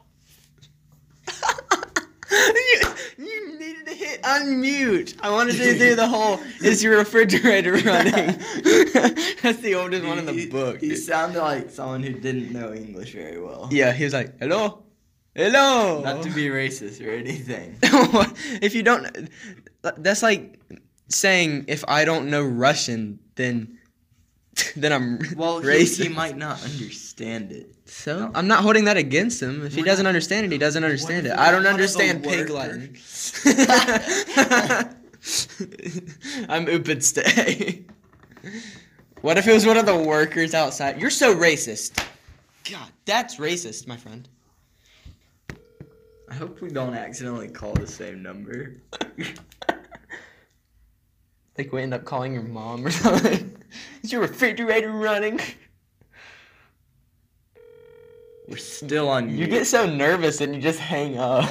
you, 2.51 2.81
you 3.25 3.57
needed 3.57 3.84
to 3.84 3.84
hit 3.95 4.21
unmute. 4.23 5.15
I 5.21 5.29
wanted 5.31 5.55
to 5.57 5.77
do 5.77 5.95
the 5.95 6.07
whole 6.07 6.39
is 6.61 6.83
your 6.83 6.97
refrigerator 6.97 7.71
running? 7.85 8.13
That's 9.41 9.59
the 9.59 9.75
oldest 9.75 10.05
one 10.05 10.19
in 10.19 10.25
the 10.25 10.49
book. 10.49 10.81
He 10.81 10.89
dude. 10.89 10.99
sounded 10.99 11.39
like 11.41 11.69
someone 11.69 12.03
who 12.03 12.13
didn't 12.13 12.51
know 12.51 12.73
English 12.73 13.13
very 13.13 13.41
well. 13.41 13.69
Yeah, 13.71 13.91
he 13.93 14.03
was 14.03 14.13
like, 14.13 14.37
hello? 14.39 14.83
Hello. 15.35 16.01
Not 16.01 16.23
to 16.23 16.29
be 16.29 16.47
racist 16.47 17.05
or 17.05 17.09
anything. 17.11 17.77
if 18.61 18.73
you 18.73 18.83
don't 18.83 19.29
that's 19.81 20.23
like 20.23 20.59
saying 21.09 21.65
if 21.67 21.83
I 21.87 22.05
don't 22.05 22.29
know 22.29 22.43
Russian, 22.43 23.19
then 23.35 23.77
then 24.77 24.93
I'm 24.93 25.19
Well, 25.35 25.59
he, 25.59 25.67
racist. 25.67 26.01
he 26.03 26.09
might 26.09 26.37
not 26.37 26.63
understand 26.63 27.51
it. 27.51 27.74
So 27.85 28.19
No. 28.19 28.31
I'm 28.33 28.47
not 28.47 28.63
holding 28.63 28.85
that 28.85 28.97
against 28.97 29.41
him. 29.41 29.65
If 29.65 29.75
he 29.75 29.83
doesn't 29.83 30.03
not- 30.03 30.09
understand 30.09 30.45
it, 30.47 30.51
he 30.51 30.57
doesn't 30.57 30.83
understand 30.83 31.27
it. 31.27 31.33
I 31.37 31.51
don't 31.51 31.63
one 31.63 31.73
of 31.73 31.77
the 31.77 31.83
understand 32.03 32.23
pig 32.23 32.49
Latin. 32.49 32.95
I'm 36.49 36.65
Upidstay. 36.67 37.83
what 39.21 39.37
if 39.37 39.47
it 39.47 39.53
was 39.53 39.65
one 39.65 39.77
of 39.77 39.85
the 39.85 39.95
workers 39.97 40.53
outside? 40.53 40.99
You're 40.99 41.09
so 41.09 41.35
racist. 41.35 42.03
God, 42.69 42.89
that's 43.05 43.35
racist, 43.37 43.87
my 43.87 43.97
friend. 43.97 44.27
I 46.29 46.33
hope 46.33 46.61
we 46.61 46.69
don't 46.69 46.95
accidentally 46.95 47.47
call 47.47 47.73
the 47.73 47.87
same 47.87 48.21
number. 48.23 48.75
Like 51.57 51.71
we 51.71 51.81
end 51.81 51.93
up 51.93 52.03
calling 52.03 52.33
your 52.33 52.43
mom 52.43 52.85
or 52.85 52.91
something. 52.91 53.55
Is 54.03 54.11
your 54.11 54.19
refrigerator 54.19 54.91
running? 54.91 55.39
We're 58.47 58.57
still 58.57 59.09
on 59.09 59.29
You 59.29 59.37
You 59.37 59.47
get 59.47 59.65
so 59.67 59.85
nervous 59.89 60.41
and 60.41 60.53
you 60.55 60.61
just 60.61 60.79
hang 60.79 61.17
up. 61.17 61.49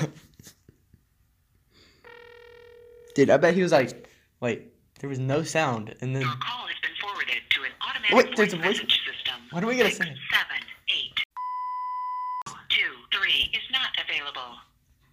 Dude, 3.15 3.31
I 3.31 3.37
bet 3.37 3.55
he 3.55 3.63
was 3.63 3.73
like, 3.73 4.09
wait, 4.41 4.73
there 5.01 5.09
was 5.09 5.19
no 5.21 5.43
sound, 5.45 5.95
and 6.01 6.15
then 6.15 6.23
Your 6.23 6.35
call 6.43 6.67
has 6.67 6.75
been 6.83 6.91
forwarded 7.01 7.39
to 7.51 7.63
an 7.63 7.71
automatic 7.81 8.17
Wait, 8.17 8.37
there's 8.37 8.53
a 8.53 8.57
voice- 8.57 8.83
message 8.83 8.99
system. 9.07 9.39
What 9.51 9.63
are 9.63 9.67
we 9.69 9.77
gonna 9.77 9.91
Six, 9.91 9.99
say? 10.05 10.17
Seven, 10.35 10.63
eight, 10.91 11.15
two, 12.71 12.91
three 13.15 13.51
is 13.55 13.63
not 13.71 13.91
available. 14.03 14.59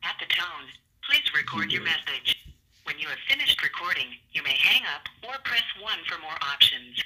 At 0.01 0.15
the 0.19 0.25
tone, 0.33 0.65
please 1.07 1.21
record 1.37 1.71
your 1.71 1.83
message. 1.83 2.37
When 2.85 2.97
you 2.97 3.07
have 3.07 3.19
finished 3.29 3.61
recording, 3.61 4.07
you 4.33 4.41
may 4.41 4.57
hang 4.57 4.81
up 4.95 5.05
or 5.21 5.37
press 5.43 5.61
one 5.79 5.99
for 6.09 6.17
more 6.21 6.37
options. 6.41 6.97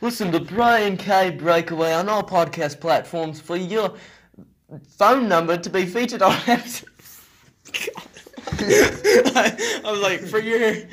Listen 0.00 0.32
to 0.32 0.40
Brian 0.40 0.96
K 0.96 1.30
Breakaway 1.30 1.92
on 1.92 2.08
all 2.08 2.22
podcast 2.22 2.80
platforms 2.80 3.40
for 3.40 3.56
your 3.56 3.94
phone 4.96 5.28
number 5.28 5.56
to 5.56 5.70
be 5.70 5.86
featured 5.86 6.22
on. 6.22 6.32
I, 6.46 6.62
I 9.84 9.90
was 9.90 10.00
like, 10.00 10.20
for 10.20 10.38
your. 10.38 10.74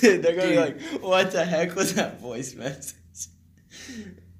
Dude, 0.00 0.22
they're 0.22 0.34
gonna 0.34 0.48
be 0.48 0.56
like, 0.58 0.80
what 1.02 1.30
the 1.30 1.44
heck 1.44 1.74
was 1.74 1.94
that 1.94 2.20
voice 2.20 2.54
message? 2.54 2.94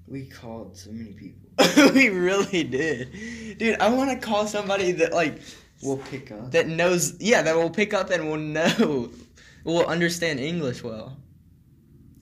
We 0.06 0.24
called 0.26 0.76
so 0.76 0.90
many 0.90 1.12
people. 1.12 1.92
we 1.92 2.08
really 2.08 2.64
did. 2.64 3.58
Dude, 3.58 3.78
I 3.80 3.90
want 3.90 4.10
to 4.10 4.16
call 4.26 4.46
somebody 4.46 4.92
that, 4.92 5.12
like, 5.12 5.40
We'll 5.82 5.98
pick 5.98 6.32
up. 6.32 6.50
that 6.52 6.66
knows, 6.66 7.20
yeah, 7.20 7.42
that 7.42 7.54
will 7.54 7.68
pick 7.70 7.92
up 7.92 8.10
and 8.10 8.30
will 8.30 8.38
know, 8.38 9.10
will 9.64 9.86
understand 9.86 10.40
English 10.40 10.82
well. 10.82 11.18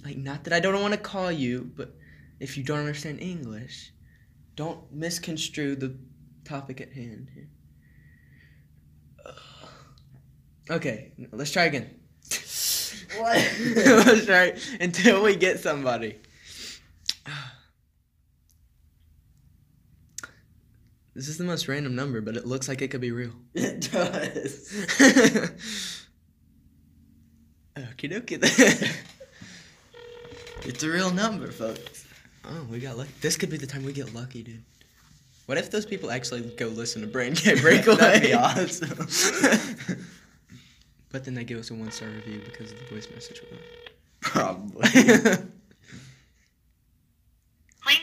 Like, 0.06 0.18
not 0.18 0.44
that 0.44 0.52
I 0.52 0.60
don't 0.60 0.80
want 0.80 0.94
to 0.94 1.00
call 1.00 1.32
you, 1.32 1.68
but 1.74 1.92
if 2.38 2.56
you 2.56 2.62
don't 2.62 2.78
understand 2.78 3.18
English, 3.20 3.92
don't 4.54 4.92
misconstrue 4.92 5.74
the 5.74 5.96
topic 6.44 6.80
at 6.80 6.92
hand 6.92 7.28
here. 7.34 7.48
Okay, 10.70 11.10
let's 11.32 11.50
try 11.50 11.64
again. 11.64 11.90
What? 13.18 13.36
let's 13.76 14.26
try 14.26 14.56
until 14.80 15.24
we 15.24 15.34
get 15.34 15.58
somebody. 15.58 16.20
This 21.16 21.26
is 21.26 21.36
the 21.36 21.42
most 21.42 21.66
random 21.66 21.96
number, 21.96 22.20
but 22.20 22.36
it 22.36 22.46
looks 22.46 22.68
like 22.68 22.80
it 22.80 22.92
could 22.92 23.00
be 23.00 23.10
real. 23.10 23.32
it 23.54 23.90
does. 23.90 24.70
Okie 27.76 28.12
dokie. 28.12 29.02
It's 30.68 30.82
a 30.82 30.90
real 30.90 31.10
number, 31.12 31.50
folks. 31.50 32.06
oh, 32.44 32.66
we 32.70 32.78
got 32.80 32.96
lucky. 32.98 33.10
This 33.20 33.36
could 33.36 33.50
be 33.50 33.56
the 33.56 33.66
time 33.66 33.84
we 33.84 33.92
get 33.92 34.12
lucky, 34.14 34.42
dude. 34.42 34.62
What 35.46 35.58
if 35.58 35.70
those 35.70 35.86
people 35.86 36.10
actually 36.10 36.42
go 36.42 36.66
listen 36.68 37.00
to 37.02 37.06
Brain 37.06 37.34
K 37.34 37.54
Breakaway? 37.60 37.96
That'd 37.96 38.22
be 38.22 38.34
awesome. 38.34 38.98
but 41.12 41.24
then 41.24 41.34
they 41.34 41.44
give 41.44 41.58
us 41.58 41.70
a 41.70 41.74
one 41.74 41.90
star 41.92 42.08
review 42.08 42.40
because 42.44 42.72
of 42.72 42.78
the 42.80 42.84
voice 42.94 43.08
message. 43.14 43.40
Probably. 44.20 44.88
Please 44.90 45.38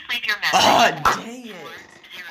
leave 0.09 0.25
your 0.25 0.37
message. 0.39 0.53
Ah, 0.53 1.01
for 1.05 1.21
dang 1.21 1.47
it. 1.47 1.55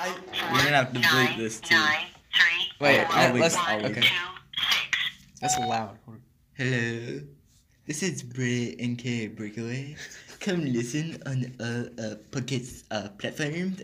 I- 0.00 0.16
We're 0.52 0.64
gonna 0.64 0.76
have 0.76 0.92
to 0.94 0.98
bleep 0.98 1.02
nine, 1.12 1.38
this, 1.38 1.60
too. 1.60 1.74
nine, 1.74 2.06
three, 2.34 2.70
Wait, 2.80 3.06
four, 3.06 3.16
I'll 3.16 3.32
leave- 3.32 3.42
let's. 3.42 3.56
I'll 3.56 3.76
leave. 3.78 3.90
Okay, 3.90 4.00
two, 4.00 4.06
six. 4.58 4.98
that's 5.40 5.58
loud. 5.58 5.98
Hold. 6.06 6.18
Hello. 6.54 7.20
This 7.86 8.02
is 8.02 8.22
Bray 8.22 8.76
and 8.78 8.96
Cay 8.98 9.26
Breakaway. 9.26 9.96
Come 10.40 10.64
listen 10.72 11.20
on 11.26 11.54
all 11.60 11.86
uh, 12.04 12.14
podcast 12.30 12.84
uh, 12.90 13.08
platforms. 13.18 13.82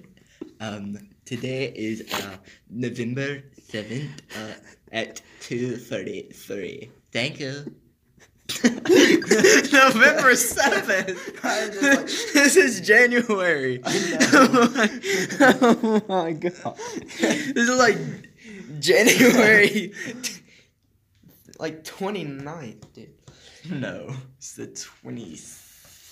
Um, 0.61 0.99
today 1.25 1.73
is 1.75 2.03
uh, 2.15 2.37
November 2.71 3.43
7th 3.71 4.09
uh, 4.37 4.55
at 4.93 5.21
2.33. 5.43 6.91
Thank 7.13 7.41
you. 7.41 7.75
November 8.65 10.33
7th. 10.33 11.45
I 11.45 11.69
was 11.69 11.83
like- 11.83 12.07
this 12.35 12.57
is 12.57 12.81
January. 12.81 13.81
Oh 13.85 16.03
my 16.09 16.33
god. 16.33 16.77
This 17.21 17.69
is 17.69 17.79
like 17.79 17.99
January 18.81 19.93
like 21.59 21.85
29th, 21.85 22.93
dude. 22.95 23.11
No, 23.69 24.15
it's 24.39 24.55
the 24.55 24.67
20th. 24.69 25.65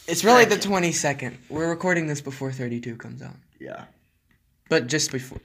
It's 0.08 0.24
really 0.24 0.44
the 0.44 0.56
22nd. 0.56 1.36
We're 1.48 1.68
recording 1.68 2.06
this 2.06 2.20
before 2.20 2.52
32 2.52 2.96
comes 2.96 3.22
out. 3.22 3.34
Yeah. 3.58 3.84
But 4.68 4.86
just 4.86 5.10
before. 5.12 5.40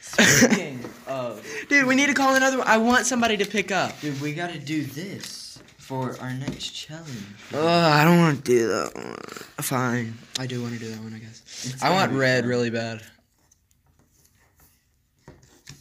Speaking 0.00 0.80
of, 1.06 1.44
Dude, 1.68 1.86
we 1.86 1.94
need 1.94 2.06
to 2.06 2.14
call 2.14 2.34
another 2.34 2.58
one. 2.58 2.66
I 2.66 2.76
want 2.78 3.06
somebody 3.06 3.36
to 3.38 3.44
pick 3.44 3.70
up. 3.72 3.98
dude, 4.00 4.20
we 4.20 4.32
gotta 4.32 4.58
do 4.58 4.82
this 4.84 5.58
for 5.78 6.16
our 6.20 6.32
next 6.32 6.70
challenge. 6.70 7.10
Ugh, 7.52 7.58
I 7.62 8.04
don't 8.04 8.18
want 8.18 8.38
to 8.38 8.42
do 8.42 8.68
that 8.68 8.94
one. 8.94 9.14
Fine. 9.60 10.14
I 10.38 10.46
do 10.46 10.62
want 10.62 10.74
to 10.74 10.80
do 10.80 10.88
that 10.90 11.00
one, 11.00 11.12
I 11.14 11.18
guess. 11.18 11.42
It's 11.72 11.82
I 11.82 11.90
want 11.90 12.12
red 12.12 12.44
fun. 12.44 12.48
really 12.50 12.70
bad. 12.70 13.02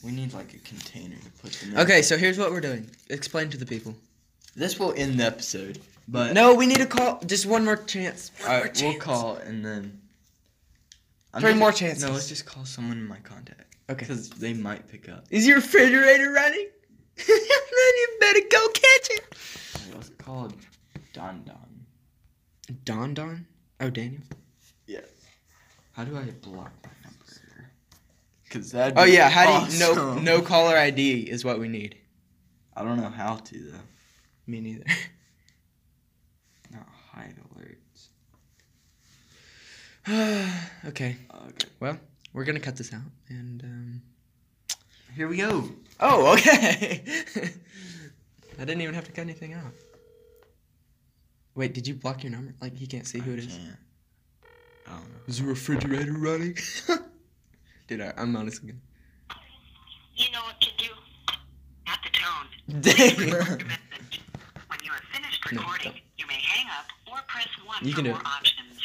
We 0.03 0.11
need 0.11 0.33
like 0.33 0.53
a 0.53 0.57
container 0.59 1.15
to 1.15 1.31
put 1.41 1.53
them 1.53 1.71
in. 1.73 1.79
Okay, 1.79 2.01
so 2.01 2.17
here's 2.17 2.37
what 2.37 2.51
we're 2.51 2.59
doing. 2.61 2.89
Explain 3.09 3.49
to 3.51 3.57
the 3.57 3.65
people. 3.65 3.95
This 4.56 4.80
will 4.80 4.93
end 4.95 5.20
the 5.20 5.26
episode, 5.26 5.80
but 6.08 6.34
No, 6.34 6.54
we 6.54 6.66
need 6.68 6.78
to 6.78 6.86
call. 6.86 7.20
Just 7.26 7.45
one 7.45 7.66
more 7.66 7.76
chance. 7.78 8.32
One 8.41 8.51
All 8.51 8.62
right, 8.62 8.82
we'll 8.82 8.99
call 8.99 9.36
and 9.38 9.66
then. 9.66 9.99
I'm 11.34 11.41
Three 11.41 11.51
just- 11.51 11.60
more 11.60 11.72
chances. 11.72 12.04
No, 12.04 12.12
let's 12.12 12.30
just 12.30 12.45
call 12.45 12.64
someone 12.66 12.97
in 12.97 13.08
my 13.08 13.18
contact 13.18 13.76
Okay. 13.89 13.99
because 14.06 14.30
they 14.30 14.54
might 14.54 14.88
pick 14.88 15.10
up. 15.10 15.26
Is 15.32 15.47
your 15.47 15.56
refrigerator 15.58 16.32
running? 16.32 16.68
then 17.18 17.28
you 17.28 18.18
better 18.20 18.41
go 18.51 18.68
catch 18.70 19.10
it. 19.12 19.36
It 19.95 20.18
called? 20.18 20.54
Don 21.14 21.43
Don. 21.43 21.86
Don 22.86 23.14
Don? 23.14 23.45
Oh, 23.80 23.89
Daniel. 23.89 24.22
Yeah. 24.88 24.99
How 25.93 26.04
do 26.04 26.16
I 26.18 26.24
block 26.24 26.72
my 26.84 26.89
number? 27.04 27.70
Cause 28.49 28.72
that. 28.72 28.93
Oh 28.97 29.04
yeah, 29.04 29.30
how 29.30 29.66
do 29.66 29.74
you 29.74 29.80
no 29.80 30.20
no 30.20 30.41
caller 30.41 30.78
ID 30.78 31.22
is 31.22 31.43
what 31.43 31.60
we 31.60 31.68
need. 31.68 31.97
I 32.76 32.84
don't 32.84 32.97
know 32.97 33.10
how 33.10 33.38
to 33.38 33.60
though. 33.72 33.78
Me 34.47 34.59
neither. 34.59 34.85
Not 36.71 36.87
hide 37.11 37.35
alerts. 37.55 38.09
okay. 40.87 41.15
Okay. 41.47 41.67
Well, 41.79 41.97
we're 42.33 42.43
gonna 42.43 42.59
cut 42.59 42.75
this 42.75 42.93
out 42.93 43.01
and 43.29 43.63
um. 43.63 44.01
Here 45.15 45.27
we 45.27 45.37
go. 45.37 45.69
Oh, 45.99 46.33
okay. 46.33 47.03
I 48.59 48.65
didn't 48.65 48.81
even 48.81 48.95
have 48.95 49.05
to 49.05 49.11
cut 49.11 49.21
anything 49.21 49.53
out. 49.53 49.71
Wait, 51.55 51.73
did 51.73 51.87
you 51.87 51.93
block 51.93 52.23
your 52.23 52.31
number? 52.31 52.53
Like 52.61 52.75
he 52.75 52.87
can't 52.87 53.05
see 53.05 53.19
who 53.19 53.33
it 53.33 53.39
is. 53.39 53.59
I 54.87 54.91
don't 54.91 55.01
know. 55.01 55.19
Is 55.27 55.39
the 55.39 55.45
refrigerator 55.45 56.13
running? 56.13 56.57
Dude, 57.87 58.01
I, 58.01 58.13
I'm 58.17 58.35
honestly 58.35 58.69
gonna. 58.69 58.79
You 60.15 60.31
know 60.31 60.41
what 60.41 60.59
to 60.61 60.69
do. 60.77 60.89
At 61.87 61.99
the 62.03 62.09
tone, 62.09 62.81
Dang. 62.81 63.31
record 63.31 63.61
your 63.61 63.67
message. 63.67 64.21
When 64.67 64.79
you 64.83 64.91
are 65.58 65.62
No, 65.62 65.62
recording, 65.62 65.91
don't. 65.93 66.01
you 66.18 66.28
may 66.28 66.39
hang 66.54 66.68
up 66.78 66.86
or 67.12 67.18
press 67.28 67.47
1 67.66 67.78
You 67.86 67.91
for 67.91 67.95
can 67.95 68.04
do 68.06 68.12
more 68.12 68.20
it. 68.22 68.28
options. 68.28 68.80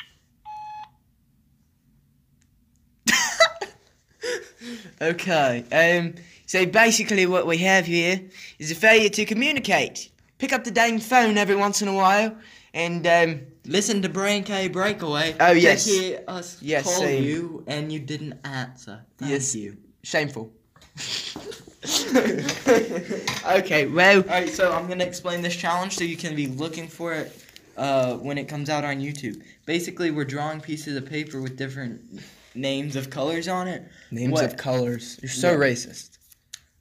okay. 5.03 5.65
Um. 5.73 6.15
So 6.47 6.65
basically, 6.67 7.27
what 7.27 7.47
we 7.47 7.59
have 7.59 7.87
here 7.87 8.21
is 8.59 8.71
a 8.71 8.75
failure 8.75 9.11
to 9.11 9.25
communicate. 9.25 10.11
Pick 10.39 10.53
up 10.53 10.65
the 10.65 10.71
dang 10.71 10.99
phone 10.99 11.37
every 11.37 11.57
once 11.57 11.83
in 11.83 11.89
a 11.89 11.95
while, 11.95 12.37
and 12.75 13.07
um. 13.07 13.41
Listen 13.67 14.01
to 14.01 14.09
Brain 14.09 14.45
K 14.45 14.69
Breakaway. 14.69 15.37
Oh, 15.39 15.53
to 15.53 15.61
yes. 15.61 15.85
hear 15.85 16.25
us 16.27 16.57
Yes, 16.63 16.85
call 16.85 17.01
same. 17.01 17.23
you 17.23 17.65
and 17.67 17.93
you 17.93 18.01
didn't 18.01 18.41
answer. 18.45 19.05
Thank 19.19 19.31
Yes. 19.33 19.55
you. 19.55 19.77
Shameful. 20.03 20.51
okay. 23.47 23.87
Well. 23.87 24.19
All 24.23 24.29
right, 24.29 24.49
so 24.49 24.73
I'm 24.73 24.87
gonna 24.89 25.05
explain 25.05 25.43
this 25.43 25.57
challenge 25.57 25.97
so 25.97 26.05
you 26.05 26.17
can 26.17 26.35
be 26.35 26.47
looking 26.49 26.89
for 26.89 27.15
it 27.15 27.45
uh, 27.77 28.15
when 28.17 28.39
it 28.39 28.49
comes 28.49 28.69
out 28.69 28.85
on 28.85 28.97
YouTube. 29.01 29.43
Basically, 29.67 30.11
we're 30.11 30.25
drawing 30.25 30.61
pieces 30.61 30.97
of 30.97 31.07
paper 31.07 31.41
with 31.41 31.57
different 31.57 32.21
names 32.55 32.97
of 32.97 33.11
colors 33.11 33.47
on 33.49 33.69
it, 33.69 33.87
Names 34.11 34.33
What? 34.33 34.45
of 34.45 34.57
colors. 34.57 35.19
You're 35.23 35.31
so 35.31 35.53
Yeah. 35.53 35.59
racist. 35.59 36.19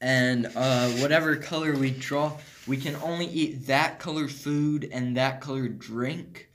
and 0.01 0.47
uh, 0.55 0.89
whatever 1.01 1.35
color 1.35 1.73
we 1.75 1.91
draw, 1.91 2.31
we 2.67 2.77
can 2.77 2.95
only 2.97 3.25
eat 3.27 3.67
that 3.67 3.99
color 3.99 4.27
food 4.27 4.89
and 4.91 5.15
that 5.17 5.41
color 5.41 5.67
drink 5.67 6.49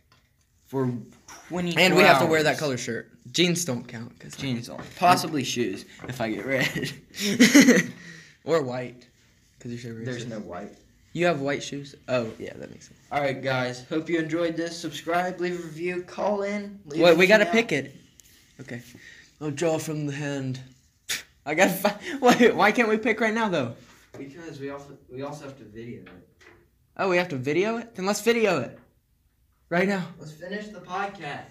for 0.66 0.86
24 1.48 1.80
And 1.82 1.94
we 1.96 2.02
have 2.02 2.18
to 2.20 2.26
wear 2.26 2.42
that 2.44 2.58
color 2.58 2.76
shirt. 2.78 3.10
Jeans 3.30 3.64
don't 3.64 3.86
count 3.86 4.16
because 4.18 4.34
Jeans 4.36 4.68
on. 4.68 4.82
Possibly 4.96 5.44
shoes 5.44 5.84
if 6.08 6.20
I 6.20 6.30
get 6.30 6.44
red. 6.46 6.92
or 8.44 8.62
white. 8.62 9.06
Because 9.58 9.72
you're 9.72 9.94
so 9.94 10.00
racist. 10.00 10.04
There's 10.04 10.26
no 10.26 10.40
white. 10.40 10.76
You 11.12 11.26
have 11.26 11.40
white 11.40 11.62
shoes? 11.62 11.94
Oh, 12.08 12.30
yeah, 12.38 12.54
that 12.54 12.70
makes 12.70 12.88
sense. 12.88 12.98
All 13.10 13.20
right, 13.20 13.42
guys. 13.42 13.84
Hope 13.88 14.08
you 14.08 14.18
enjoyed 14.18 14.56
this. 14.56 14.76
Subscribe, 14.76 15.38
leave 15.40 15.60
a 15.60 15.62
review, 15.62 16.02
call 16.02 16.42
in. 16.42 16.80
leave 16.86 17.02
Wait, 17.02 17.16
we 17.18 17.26
gotta 17.26 17.46
pick 17.46 17.70
it. 17.70 17.94
Okay. 18.60 18.80
I'll 19.40 19.50
draw 19.50 19.78
from 19.78 20.06
the 20.06 20.12
hand. 20.12 20.60
I 21.46 21.54
gotta 21.54 21.72
fi- 21.72 21.98
Wait, 22.20 22.54
why 22.54 22.72
can't 22.72 22.88
we 22.88 22.96
pick 22.96 23.20
right 23.20 23.34
now 23.34 23.48
though? 23.48 23.74
Because 24.16 24.58
we 24.60 24.70
also 24.70 24.96
we 25.10 25.22
also 25.22 25.44
have 25.44 25.58
to 25.58 25.64
video 25.64 26.02
it. 26.02 26.08
Oh, 26.96 27.08
we 27.08 27.16
have 27.16 27.28
to 27.30 27.36
video 27.36 27.78
it? 27.78 27.94
Then 27.94 28.06
let's 28.06 28.20
video 28.20 28.60
it. 28.60 28.78
Right 29.68 29.88
now. 29.88 30.06
Let's 30.18 30.32
finish 30.32 30.68
the 30.68 30.80
podcast. 30.80 31.50